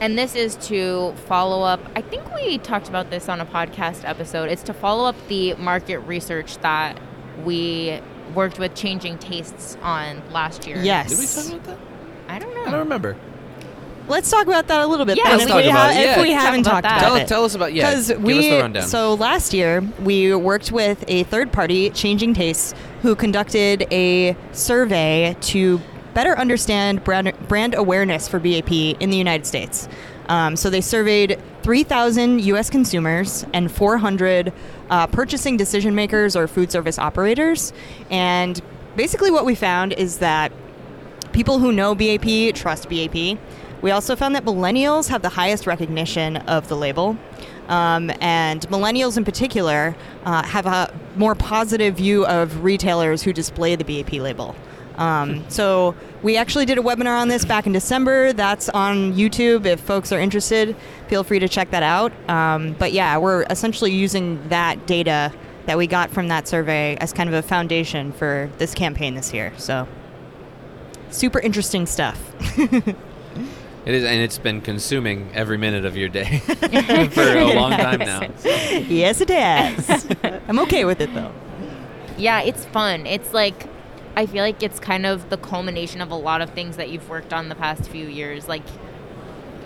And 0.00 0.18
this 0.18 0.34
is 0.34 0.56
to 0.66 1.14
follow 1.26 1.62
up. 1.62 1.80
I 1.94 2.00
think 2.00 2.34
we 2.34 2.58
talked 2.58 2.88
about 2.88 3.10
this 3.10 3.28
on 3.28 3.40
a 3.40 3.46
podcast 3.46 4.08
episode. 4.08 4.50
It's 4.50 4.64
to 4.64 4.74
follow 4.74 5.04
up 5.04 5.14
the 5.28 5.54
market 5.54 5.98
research 5.98 6.58
that 6.58 6.98
we 7.44 8.00
worked 8.34 8.58
with 8.58 8.74
Changing 8.74 9.18
Tastes 9.18 9.76
on 9.82 10.22
last 10.32 10.66
year. 10.66 10.82
Yes. 10.82 11.10
Did 11.10 11.18
we 11.18 11.26
talk 11.26 11.60
about 11.60 11.78
that? 11.78 11.78
I 12.28 12.38
don't 12.38 12.54
know. 12.54 12.62
I 12.62 12.70
don't 12.70 12.80
remember. 12.80 13.16
Let's 14.08 14.30
talk 14.30 14.46
about 14.46 14.66
that 14.68 14.80
a 14.80 14.86
little 14.86 15.06
bit. 15.06 15.16
Yeah, 15.16 15.30
let's 15.30 15.42
if 15.44 15.48
talk 15.48 15.62
we, 15.62 15.68
about 15.70 15.92
ha- 15.94 15.98
it. 16.00 16.04
if 16.04 16.16
Yeah. 16.16 16.22
we 16.22 16.32
Talk 16.32 16.40
haven't 16.42 16.60
about 16.60 16.70
talked 16.70 16.82
that. 16.84 16.98
about 16.98 17.06
Tell, 17.08 17.16
it. 17.16 17.28
tell 17.28 17.44
us 17.44 17.54
about 17.54 17.72
yeah. 17.72 17.90
Because 17.90 18.08
Give 18.08 18.22
we 18.22 18.38
us 18.38 18.44
the 18.46 18.60
rundown. 18.60 18.82
so 18.88 19.14
last 19.14 19.54
year 19.54 19.80
we 20.02 20.34
worked 20.34 20.72
with 20.72 21.04
a 21.08 21.22
third 21.24 21.52
party, 21.52 21.90
Changing 21.90 22.34
Tastes, 22.34 22.74
who 23.02 23.14
conducted 23.14 23.86
a 23.92 24.36
survey 24.52 25.36
to 25.42 25.80
better 26.14 26.36
understand 26.36 27.02
brand, 27.04 27.32
brand 27.48 27.74
awareness 27.74 28.28
for 28.28 28.38
BAP 28.38 28.70
in 28.72 29.10
the 29.10 29.16
United 29.16 29.46
States. 29.46 29.88
Um, 30.28 30.56
so 30.56 30.68
they 30.68 30.80
surveyed 30.80 31.40
3,000 31.62 32.42
U.S. 32.46 32.70
consumers 32.70 33.44
and 33.52 33.70
400 33.70 34.52
uh, 34.90 35.06
purchasing 35.06 35.56
decision 35.56 35.94
makers 35.94 36.36
or 36.36 36.46
food 36.48 36.70
service 36.70 36.98
operators, 36.98 37.72
and 38.10 38.60
basically 38.96 39.30
what 39.30 39.44
we 39.46 39.54
found 39.54 39.92
is 39.94 40.18
that 40.18 40.52
people 41.32 41.58
who 41.60 41.72
know 41.72 41.94
BAP 41.94 42.54
trust 42.54 42.88
BAP. 42.90 43.38
We 43.82 43.90
also 43.90 44.14
found 44.16 44.34
that 44.36 44.44
millennials 44.44 45.08
have 45.08 45.22
the 45.22 45.28
highest 45.28 45.66
recognition 45.66 46.38
of 46.38 46.68
the 46.68 46.76
label. 46.76 47.18
Um, 47.68 48.10
and 48.20 48.62
millennials 48.68 49.16
in 49.16 49.24
particular 49.24 49.96
uh, 50.24 50.44
have 50.44 50.66
a 50.66 50.92
more 51.16 51.34
positive 51.34 51.96
view 51.96 52.24
of 52.26 52.62
retailers 52.64 53.22
who 53.22 53.32
display 53.32 53.76
the 53.76 53.84
BAP 53.84 54.12
label. 54.14 54.54
Um, 54.96 55.44
so 55.48 55.94
we 56.22 56.36
actually 56.36 56.66
did 56.66 56.78
a 56.78 56.82
webinar 56.82 57.20
on 57.20 57.28
this 57.28 57.44
back 57.44 57.66
in 57.66 57.72
December. 57.72 58.32
That's 58.32 58.68
on 58.68 59.14
YouTube. 59.14 59.66
If 59.66 59.80
folks 59.80 60.12
are 60.12 60.20
interested, 60.20 60.76
feel 61.08 61.24
free 61.24 61.38
to 61.40 61.48
check 61.48 61.70
that 61.70 61.82
out. 61.82 62.12
Um, 62.28 62.74
but 62.78 62.92
yeah, 62.92 63.16
we're 63.18 63.44
essentially 63.50 63.92
using 63.92 64.48
that 64.48 64.86
data 64.86 65.32
that 65.66 65.78
we 65.78 65.86
got 65.86 66.10
from 66.10 66.28
that 66.28 66.46
survey 66.46 66.96
as 67.00 67.12
kind 67.12 67.28
of 67.28 67.34
a 67.34 67.42
foundation 67.42 68.12
for 68.12 68.50
this 68.58 68.74
campaign 68.74 69.14
this 69.14 69.32
year. 69.32 69.52
So 69.56 69.88
super 71.10 71.40
interesting 71.40 71.86
stuff. 71.86 72.20
it 73.84 73.94
is, 73.94 74.04
and 74.04 74.20
it's 74.20 74.38
been 74.38 74.60
consuming 74.60 75.30
every 75.34 75.58
minute 75.58 75.84
of 75.84 75.96
your 75.96 76.08
day 76.08 76.38
for 77.12 77.22
a 77.22 77.54
long 77.54 77.72
time 77.72 78.00
now. 78.00 78.20
yes, 78.44 79.20
it 79.20 79.28
has. 79.30 80.06
I'm 80.48 80.58
okay 80.60 80.84
with 80.84 81.00
it 81.00 81.12
though. 81.14 81.32
Yeah, 82.18 82.42
it's 82.42 82.64
fun. 82.66 83.06
It's 83.06 83.32
like 83.32 83.66
I 84.16 84.26
feel 84.26 84.42
like 84.42 84.62
it's 84.62 84.78
kind 84.78 85.06
of 85.06 85.30
the 85.30 85.38
culmination 85.38 86.00
of 86.00 86.10
a 86.10 86.14
lot 86.14 86.42
of 86.42 86.50
things 86.50 86.76
that 86.76 86.90
you've 86.90 87.08
worked 87.08 87.32
on 87.32 87.48
the 87.48 87.54
past 87.54 87.88
few 87.88 88.06
years, 88.06 88.46
like 88.48 88.62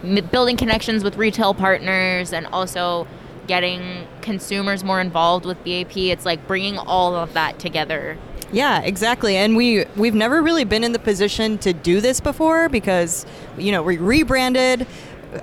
m- 0.05 0.25
building 0.31 0.57
connections 0.57 1.03
with 1.03 1.17
retail 1.17 1.53
partners 1.55 2.33
and 2.33 2.47
also 2.47 3.09
getting 3.49 4.07
consumers 4.23 4.85
more 4.85 5.01
involved 5.01 5.45
with 5.45 5.57
BAP. 5.65 5.97
It's 5.97 6.25
like 6.25 6.47
bringing 6.47 6.79
all 6.79 7.15
of 7.15 7.33
that 7.35 7.59
together. 7.59 8.19
Yeah, 8.57 8.81
exactly. 8.81 9.37
And 9.37 9.55
we 9.55 9.85
we've 9.97 10.15
never 10.15 10.43
really 10.43 10.65
been 10.65 10.83
in 10.83 10.93
the 10.93 10.99
position 10.99 11.59
to 11.59 11.75
do 11.75 12.01
this 12.01 12.21
before 12.21 12.71
because 12.71 13.27
you 13.59 13.71
know, 13.71 13.83
we 13.83 13.99
rebranded, 13.99 14.87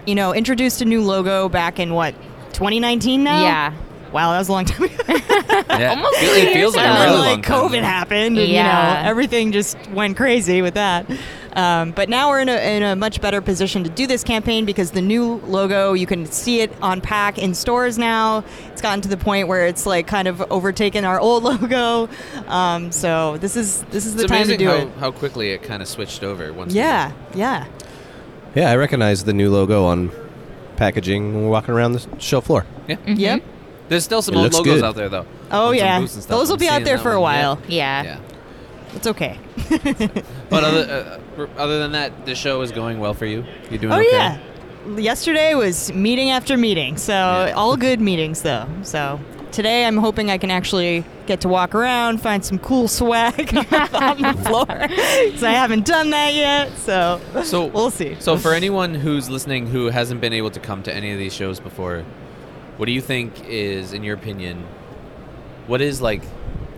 you 0.07 0.15
know, 0.15 0.33
introduced 0.33 0.81
a 0.81 0.85
new 0.85 1.01
logo 1.01 1.47
back 1.47 1.79
in 1.79 1.93
what 1.93 2.15
2019 2.53 3.23
now? 3.23 3.43
Yeah. 3.43 3.73
Wow, 4.13 4.31
that 4.31 4.39
was 4.39 4.47
a 4.49 4.51
long 4.51 4.65
time 4.65 4.83
ago. 4.83 4.95
Yeah. 5.69 5.89
Almost 5.91 6.17
Feel- 6.17 6.33
two 6.33 6.39
it 6.41 6.53
feels 6.53 6.75
like 6.75 6.85
a 6.85 6.89
really 6.89 6.99
then, 7.05 7.11
long 7.13 7.21
like 7.21 7.43
time. 7.45 7.69
COVID 7.69 7.81
happened, 7.83 8.37
and 8.37 8.47
Yeah. 8.47 8.97
you 8.99 9.03
know 9.03 9.09
everything 9.09 9.51
just 9.51 9.75
went 9.91 10.15
crazy 10.17 10.61
with 10.61 10.75
that. 10.75 11.09
Um, 11.53 11.91
but 11.91 12.09
now 12.09 12.29
we're 12.29 12.41
in 12.41 12.49
a, 12.49 12.75
in 12.77 12.83
a 12.83 12.95
much 12.95 13.21
better 13.21 13.41
position 13.41 13.83
to 13.83 13.89
do 13.89 14.07
this 14.07 14.23
campaign 14.23 14.65
because 14.65 14.91
the 14.91 15.01
new 15.01 15.35
logo 15.45 15.93
you 15.93 16.05
can 16.07 16.25
see 16.25 16.61
it 16.61 16.71
on 16.81 17.01
pack 17.01 17.37
in 17.37 17.53
stores 17.53 17.97
now. 17.97 18.43
It's 18.71 18.81
gotten 18.81 19.01
to 19.01 19.09
the 19.09 19.17
point 19.17 19.47
where 19.47 19.65
it's 19.67 19.85
like 19.85 20.07
kind 20.07 20.27
of 20.27 20.41
overtaken 20.51 21.05
our 21.05 21.19
old 21.19 21.43
logo. 21.51 22.09
Um, 22.47 22.91
so 22.91 23.37
this 23.37 23.55
is 23.55 23.83
this 23.91 24.05
is 24.05 24.15
the 24.15 24.23
It's 24.23 24.31
time 24.31 24.47
to 24.47 24.57
do 24.57 24.67
how, 24.67 24.73
it. 24.75 24.89
how 24.99 25.11
quickly 25.11 25.51
it 25.51 25.63
kind 25.63 25.81
of 25.81 25.87
switched 25.87 26.23
over 26.23 26.51
once. 26.53 26.73
we- 26.73 26.79
Yeah, 26.79 27.11
yeah. 27.35 27.65
yeah, 28.55 28.69
I 28.71 28.75
recognize 28.75 29.23
the 29.23 29.33
new 29.33 29.49
logo 29.51 29.85
on 29.85 30.11
packaging 30.75 31.33
when 31.33 31.43
we're 31.45 31.49
walking 31.51 31.73
around 31.73 31.93
the 31.93 32.07
show 32.19 32.41
floor. 32.41 32.65
yeah. 32.87 32.97
Yep. 33.05 33.43
There's 33.93 34.03
still 34.03 34.21
some 34.21 34.33
It 34.35 34.37
old 34.37 34.43
looks 34.45 34.55
logos 34.57 34.75
good. 34.75 34.83
out 34.83 34.95
there 34.95 35.09
though. 35.09 35.25
Oh 35.51 35.67
On 35.67 35.67
some 35.69 35.75
yeah, 35.75 35.99
booths 35.99 36.13
and 36.15 36.23
stuff. 36.23 36.37
those 36.37 36.47
will 36.49 36.55
I'm 36.55 36.59
be 36.59 36.67
out 36.67 36.71
seeing 36.73 36.83
there 36.85 36.97
that 36.97 37.03
for 37.03 37.11
a 37.13 37.21
one, 37.21 37.35
yeah. 37.35 37.47
while. 37.47 37.61
Yeah. 37.67 38.03
Yeah. 38.03 38.19
It's 38.95 39.07
okay. 39.07 39.39
But 40.49 40.63
other 40.63 41.19
uh, 41.37 41.47
other 41.57 41.79
than 41.79 41.93
that, 41.93 42.25
the 42.25 42.35
show 42.35 42.61
is 42.61 42.71
going 42.71 42.99
well 42.99 43.13
for 43.13 43.25
you. 43.25 43.43
You're 43.69 43.79
doing 43.79 43.93
Oh 43.93 43.99
okay? 43.99 44.09
yeah. 44.11 44.37
Yesterday 44.97 45.55
was 45.55 45.91
meeting 45.93 46.29
after 46.29 46.57
meeting, 46.57 46.97
so 46.97 47.13
Yeah. 47.13 47.53
all 47.55 47.75
good 47.77 47.99
meetings 48.01 48.41
though. 48.41 48.67
So 48.83 49.19
today 49.51 49.85
I'm 49.85 49.97
hoping 49.97 50.29
I 50.29 50.37
can 50.37 50.51
actually 50.51 51.05
get 51.25 51.39
to 51.41 51.47
walk 51.47 51.73
around, 51.73 52.21
find 52.21 52.43
some 52.43 52.59
cool 52.59 52.87
swag 52.87 53.55
on 53.93 54.21
the 54.21 54.33
floor, 54.45 54.65
because 54.67 55.43
I 55.43 55.51
haven't 55.53 55.85
done 55.85 56.09
that 56.11 56.33
yet. 56.33 56.77
So, 56.79 57.21
So 57.43 57.65
we'll 57.67 57.91
see. 57.91 58.15
So 58.19 58.37
for 58.37 58.53
anyone 58.53 58.93
who's 58.93 59.29
listening 59.29 59.67
who 59.67 59.87
hasn't 59.87 60.19
been 60.21 60.33
able 60.33 60.51
to 60.51 60.59
come 60.59 60.83
to 60.83 60.93
any 60.93 61.11
of 61.13 61.17
these 61.17 61.33
shows 61.33 61.59
before, 61.61 62.03
what 62.83 62.87
do 62.87 62.91
you 62.91 62.99
think 62.99 63.47
is, 63.47 63.93
in 63.93 64.03
your 64.03 64.13
opinion, 64.13 64.61
what 65.67 65.79
is 65.79 66.01
like, 66.01 66.21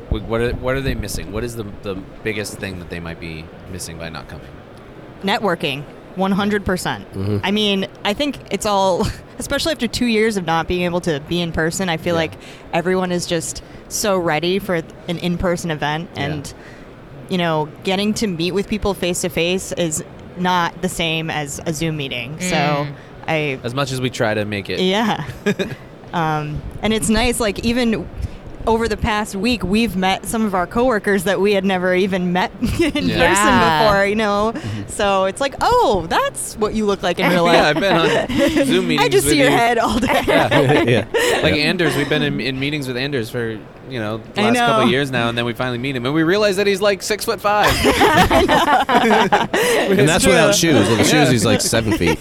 what 0.09 0.39
are, 0.39 0.53
what 0.53 0.75
are 0.75 0.81
they 0.81 0.93
missing? 0.93 1.31
What 1.31 1.43
is 1.43 1.55
the 1.55 1.63
the 1.81 1.95
biggest 2.23 2.59
thing 2.59 2.77
that 2.77 2.91
they 2.91 2.99
might 2.99 3.19
be 3.19 3.43
missing 3.71 3.97
by 3.97 4.09
not 4.09 4.27
coming? 4.27 4.51
networking 5.23 5.83
100% 6.15 6.61
mm-hmm. 6.61 7.37
i 7.43 7.49
mean 7.49 7.87
i 8.03 8.13
think 8.13 8.37
it's 8.51 8.67
all 8.67 9.07
especially 9.39 9.71
after 9.71 9.87
two 9.87 10.05
years 10.05 10.37
of 10.37 10.45
not 10.45 10.67
being 10.67 10.83
able 10.83 11.01
to 11.01 11.19
be 11.21 11.41
in 11.41 11.51
person 11.51 11.89
i 11.89 11.97
feel 11.97 12.13
Yeah. 12.13 12.19
like 12.19 12.33
everyone 12.71 13.11
is 13.11 13.25
just 13.25 13.63
so 13.89 14.19
ready 14.19 14.59
for 14.59 14.75
an 14.75 15.17
in-person 15.17 15.71
event 15.71 16.09
Yeah. 16.15 16.21
and 16.25 16.53
you 17.29 17.39
know 17.39 17.67
getting 17.83 18.13
to 18.15 18.27
meet 18.27 18.51
with 18.51 18.67
people 18.67 18.93
face 18.93 19.21
to 19.21 19.29
face 19.29 19.71
is 19.71 20.03
not 20.37 20.79
the 20.83 20.89
same 20.89 21.31
as 21.31 21.59
a 21.65 21.73
zoom 21.73 21.97
meeting 21.97 22.39
so 22.39 22.55
mm. 22.55 22.95
i 23.27 23.59
As 23.63 23.73
much 23.73 23.91
as 23.91 23.99
we 23.99 24.11
try 24.11 24.35
to 24.35 24.45
make 24.45 24.69
it, 24.69 24.79
yeah. 24.79 25.25
um, 26.15 26.61
and 26.81 26.93
it's 26.93 27.09
nice, 27.09 27.39
like, 27.39 27.59
even 27.65 28.07
over 28.65 28.87
the 28.87 28.97
past 28.97 29.35
week, 29.35 29.63
we've 29.63 29.95
met 29.95 30.25
some 30.25 30.43
of 30.43 30.55
our 30.55 30.65
coworkers 30.65 31.25
that 31.25 31.39
we 31.39 31.53
had 31.53 31.63
never 31.63 31.93
even 31.93 32.33
met 32.33 32.51
in 32.61 33.07
Yeah. 33.09 33.27
person 33.27 33.85
before, 33.93 34.05
you 34.07 34.15
know? 34.15 34.53
So 34.87 35.25
it's 35.25 35.39
like, 35.39 35.53
oh, 35.61 36.07
that's 36.09 36.55
what 36.57 36.73
you 36.73 36.87
look 36.87 37.03
like 37.03 37.19
in 37.19 37.29
real 37.29 37.43
life. 37.43 37.57
yeah, 37.57 37.67
I've 37.67 37.79
been 37.79 37.95
on 37.95 38.65
Zoom 38.65 38.87
meetings. 38.87 39.05
I 39.05 39.09
just 39.09 39.25
with 39.25 39.33
see 39.33 39.39
your 39.39 39.51
you. 39.51 39.55
head 39.55 39.77
all 39.77 39.99
day. 39.99 40.07
yeah. 40.25 41.05
Like 41.43 41.53
Anders, 41.53 41.95
we've 41.95 42.09
been 42.09 42.23
in, 42.23 42.39
in 42.39 42.59
meetings 42.59 42.87
with 42.87 42.97
Anders 42.97 43.29
for 43.29 43.59
you 43.89 43.99
know 43.99 44.17
the 44.17 44.41
I 44.41 44.45
last 44.45 44.57
couple 44.57 44.77
know. 44.79 44.85
of 44.85 44.91
years 44.91 45.11
now, 45.11 45.29
and 45.29 45.37
then 45.37 45.45
we 45.45 45.53
finally 45.53 45.77
meet 45.77 45.95
him, 45.95 46.05
and 46.05 46.13
we 46.13 46.23
realize 46.23 46.57
that 46.57 46.67
he's 46.67 46.81
like 46.81 47.01
six 47.01 47.25
foot 47.25 47.41
five. 47.41 47.71
And 49.85 50.09
that's 50.09 50.25
without 50.25 50.55
shoes. 50.55 50.89
With 50.89 50.97
the 50.97 51.03
shoes, 51.03 51.29
he's 51.29 51.45
like 51.45 51.61
seven 51.61 51.93
feet. 51.97 52.17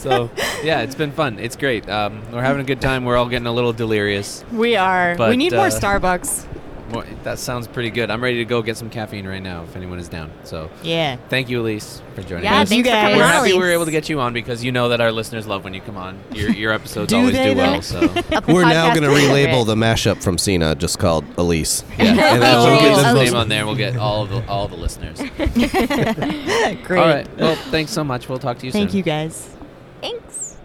so 0.00 0.30
yeah, 0.62 0.80
it's 0.80 0.94
been 0.94 1.12
fun. 1.12 1.38
It's 1.38 1.56
great. 1.56 1.88
Um, 1.88 2.22
we're 2.32 2.42
having 2.42 2.62
a 2.62 2.64
good 2.64 2.80
time. 2.80 3.04
We're 3.04 3.16
all 3.16 3.28
getting 3.28 3.46
a 3.46 3.52
little 3.52 3.72
delirious. 3.72 4.44
we 4.50 4.76
are. 4.76 5.14
But, 5.16 5.30
we 5.30 5.36
need 5.36 5.52
uh, 5.52 5.58
more 5.58 5.66
Starbucks. 5.68 6.46
More, 6.92 7.04
that 7.24 7.38
sounds 7.38 7.68
pretty 7.68 7.90
good. 7.90 8.10
I'm 8.10 8.22
ready 8.22 8.38
to 8.38 8.44
go 8.44 8.62
get 8.62 8.76
some 8.76 8.90
caffeine 8.90 9.26
right 9.26 9.42
now 9.42 9.62
if 9.64 9.76
anyone 9.76 9.98
is 9.98 10.08
down. 10.08 10.30
So 10.44 10.68
Yeah. 10.82 11.16
thank 11.28 11.48
you, 11.48 11.60
Elise, 11.60 12.02
for 12.14 12.22
joining 12.22 12.44
Yeah, 12.44 12.60
us. 12.62 12.68
Thank 12.68 12.78
you 12.78 12.84
thanks 12.84 12.88
for 12.88 12.90
guys. 12.90 13.02
coming 13.04 13.18
We're 13.18 13.24
on, 13.24 13.30
happy 13.30 13.52
we 13.52 13.58
were 13.58 13.70
able 13.70 13.84
to 13.84 13.90
get 13.90 14.08
you 14.08 14.20
on 14.20 14.32
because 14.32 14.64
you 14.64 14.72
know 14.72 14.88
that 14.88 15.00
our 15.00 15.12
listeners 15.12 15.46
love 15.46 15.62
when 15.64 15.74
you 15.74 15.80
come 15.80 15.96
on. 15.96 16.18
Your 16.32 16.50
your 16.50 16.72
episodes 16.72 17.10
Do 17.10 17.18
always 17.18 17.34
they, 17.34 17.52
do 17.52 17.56
well. 17.56 17.80
So 17.82 18.00
We're 18.48 18.64
now 18.64 18.94
going 18.94 19.02
to 19.04 19.08
relabel 19.10 19.66
the 19.66 19.74
mashup 19.76 20.22
from 20.22 20.36
SENA 20.38 20.74
just 20.76 20.98
called 20.98 21.24
Elise. 21.38 21.84
yeah, 21.98 22.04
and 22.08 22.18
then 22.18 22.40
that's 22.40 22.64
we'll 22.66 22.80
get 22.80 22.96
we- 23.14 23.20
his 23.20 23.30
name 23.30 23.34
on 23.40 23.48
there. 23.48 23.66
We'll 23.66 23.74
get 23.76 23.96
all 23.96 24.22
of 24.24 24.30
the, 24.30 24.46
all 24.48 24.68
the 24.68 24.76
listeners. 24.76 25.18
Great. 25.20 26.90
All 27.00 27.06
right. 27.08 27.26
Well, 27.38 27.56
thanks 27.70 27.92
so 27.92 28.02
much. 28.04 28.28
We'll 28.28 28.38
talk 28.38 28.58
to 28.58 28.66
you 28.66 28.72
Thank 28.72 28.90
soon. 28.90 29.02
Thank 29.04 29.06
you 29.06 29.12
guys. 29.12 29.56
Thanks. 30.00 30.56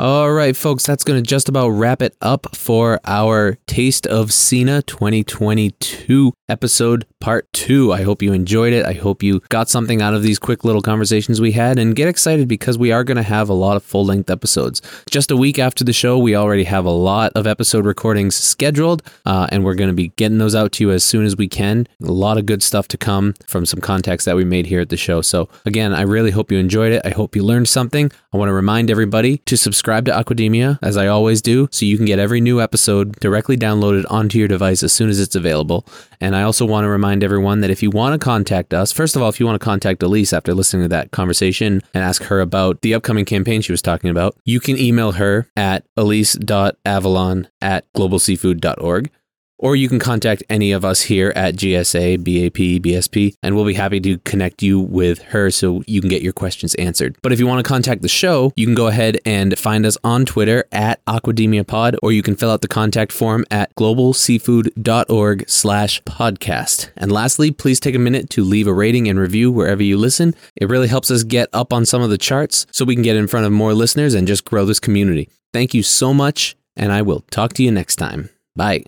All 0.00 0.30
right, 0.30 0.56
folks, 0.56 0.86
that's 0.86 1.02
going 1.02 1.20
to 1.20 1.28
just 1.28 1.48
about 1.48 1.70
wrap 1.70 2.02
it 2.02 2.14
up 2.22 2.54
for 2.54 3.00
our 3.04 3.58
Taste 3.66 4.06
of 4.06 4.32
SENA 4.32 4.82
2022 4.82 6.32
episode 6.48 7.06
part 7.20 7.52
two. 7.52 7.92
I 7.92 8.02
hope 8.02 8.22
you 8.22 8.32
enjoyed 8.32 8.72
it. 8.72 8.86
I 8.86 8.92
hope 8.92 9.22
you 9.22 9.40
got 9.48 9.68
something 9.68 10.00
out 10.00 10.14
of 10.14 10.22
these 10.22 10.38
quick 10.38 10.64
little 10.64 10.82
conversations 10.82 11.40
we 11.40 11.52
had 11.52 11.78
and 11.78 11.94
get 11.94 12.08
excited 12.08 12.48
because 12.48 12.78
we 12.78 12.92
are 12.92 13.04
going 13.04 13.16
to 13.16 13.22
have 13.22 13.48
a 13.48 13.54
lot 13.54 13.76
of 13.76 13.82
full 13.82 14.04
length 14.04 14.30
episodes. 14.30 14.80
Just 15.10 15.30
a 15.30 15.36
week 15.36 15.58
after 15.58 15.84
the 15.84 15.92
show, 15.92 16.18
we 16.18 16.34
already 16.34 16.64
have 16.64 16.84
a 16.84 16.90
lot 16.90 17.32
of 17.34 17.46
episode 17.46 17.84
recordings 17.84 18.34
scheduled, 18.34 19.02
uh, 19.26 19.46
and 19.50 19.64
we're 19.64 19.74
going 19.74 19.90
to 19.90 19.94
be 19.94 20.08
getting 20.16 20.38
those 20.38 20.54
out 20.54 20.72
to 20.72 20.84
you 20.84 20.90
as 20.90 21.04
soon 21.04 21.24
as 21.24 21.36
we 21.36 21.48
can. 21.48 21.86
A 22.02 22.12
lot 22.12 22.38
of 22.38 22.46
good 22.46 22.62
stuff 22.62 22.88
to 22.88 22.96
come 22.96 23.34
from 23.46 23.66
some 23.66 23.80
contacts 23.80 24.24
that 24.24 24.36
we 24.36 24.44
made 24.44 24.66
here 24.66 24.80
at 24.80 24.88
the 24.88 24.96
show. 24.96 25.20
So, 25.22 25.48
again, 25.66 25.92
I 25.92 26.02
really 26.02 26.30
hope 26.30 26.50
you 26.50 26.58
enjoyed 26.58 26.92
it. 26.92 27.02
I 27.04 27.10
hope 27.10 27.36
you 27.36 27.42
learned 27.42 27.68
something. 27.68 28.10
I 28.32 28.36
want 28.36 28.48
to 28.48 28.54
remind 28.54 28.90
everybody 28.90 29.38
to 29.38 29.56
subscribe 29.56 30.04
to 30.06 30.12
Aquademia, 30.12 30.78
as 30.82 30.96
I 30.96 31.06
always 31.06 31.42
do, 31.42 31.68
so 31.70 31.84
you 31.86 31.96
can 31.96 32.06
get 32.06 32.18
every 32.18 32.40
new 32.40 32.60
episode 32.60 33.12
directly 33.20 33.56
downloaded 33.56 34.04
onto 34.10 34.38
your 34.38 34.48
device 34.48 34.82
as 34.82 34.92
soon 34.92 35.08
as 35.08 35.18
it's 35.20 35.34
available. 35.34 35.86
And 36.20 36.36
I 36.38 36.42
also 36.42 36.64
want 36.64 36.84
to 36.84 36.88
remind 36.88 37.24
everyone 37.24 37.60
that 37.60 37.70
if 37.70 37.82
you 37.82 37.90
want 37.90 38.18
to 38.18 38.24
contact 38.24 38.72
us, 38.72 38.92
first 38.92 39.16
of 39.16 39.22
all, 39.22 39.28
if 39.28 39.40
you 39.40 39.46
want 39.46 39.60
to 39.60 39.64
contact 39.64 40.02
Elise 40.02 40.32
after 40.32 40.54
listening 40.54 40.84
to 40.84 40.88
that 40.88 41.10
conversation 41.10 41.82
and 41.92 42.04
ask 42.04 42.22
her 42.24 42.40
about 42.40 42.82
the 42.82 42.94
upcoming 42.94 43.24
campaign 43.24 43.60
she 43.60 43.72
was 43.72 43.82
talking 43.82 44.08
about, 44.08 44.36
you 44.44 44.60
can 44.60 44.78
email 44.78 45.12
her 45.12 45.48
at 45.56 45.84
elise.avalon 45.96 47.48
at 47.60 47.92
globalseafood.org. 47.92 49.10
Or 49.58 49.74
you 49.74 49.88
can 49.88 49.98
contact 49.98 50.42
any 50.48 50.72
of 50.72 50.84
us 50.84 51.02
here 51.02 51.32
at 51.34 51.56
GSA, 51.56 52.18
BAP, 52.18 52.82
BSP, 52.82 53.34
and 53.42 53.56
we'll 53.56 53.64
be 53.64 53.74
happy 53.74 54.00
to 54.00 54.18
connect 54.18 54.62
you 54.62 54.78
with 54.78 55.20
her 55.22 55.50
so 55.50 55.82
you 55.86 56.00
can 56.00 56.08
get 56.08 56.22
your 56.22 56.32
questions 56.32 56.74
answered. 56.76 57.16
But 57.22 57.32
if 57.32 57.40
you 57.40 57.46
want 57.46 57.64
to 57.64 57.68
contact 57.68 58.02
the 58.02 58.08
show, 58.08 58.52
you 58.56 58.66
can 58.66 58.74
go 58.74 58.86
ahead 58.86 59.18
and 59.24 59.58
find 59.58 59.84
us 59.84 59.98
on 60.04 60.26
Twitter 60.26 60.64
at 60.70 61.04
Aquademia 61.06 61.66
Pod, 61.66 61.96
or 62.02 62.12
you 62.12 62.22
can 62.22 62.36
fill 62.36 62.50
out 62.50 62.62
the 62.62 62.68
contact 62.68 63.10
form 63.12 63.44
at 63.50 63.74
globalseafood.org 63.74 65.48
slash 65.48 66.02
podcast. 66.02 66.90
And 66.96 67.10
lastly, 67.10 67.50
please 67.50 67.80
take 67.80 67.94
a 67.94 67.98
minute 67.98 68.30
to 68.30 68.44
leave 68.44 68.66
a 68.66 68.72
rating 68.72 69.08
and 69.08 69.18
review 69.18 69.50
wherever 69.50 69.82
you 69.82 69.96
listen. 69.96 70.34
It 70.56 70.68
really 70.68 70.88
helps 70.88 71.10
us 71.10 71.24
get 71.24 71.48
up 71.52 71.72
on 71.72 71.84
some 71.84 72.02
of 72.02 72.10
the 72.10 72.18
charts 72.18 72.66
so 72.72 72.84
we 72.84 72.94
can 72.94 73.02
get 73.02 73.16
in 73.16 73.26
front 73.26 73.46
of 73.46 73.52
more 73.52 73.74
listeners 73.74 74.14
and 74.14 74.26
just 74.26 74.44
grow 74.44 74.64
this 74.64 74.80
community. 74.80 75.28
Thank 75.52 75.74
you 75.74 75.82
so 75.82 76.12
much, 76.12 76.56
and 76.76 76.92
I 76.92 77.02
will 77.02 77.20
talk 77.30 77.54
to 77.54 77.62
you 77.62 77.70
next 77.70 77.96
time. 77.96 78.30
Bye. 78.54 78.84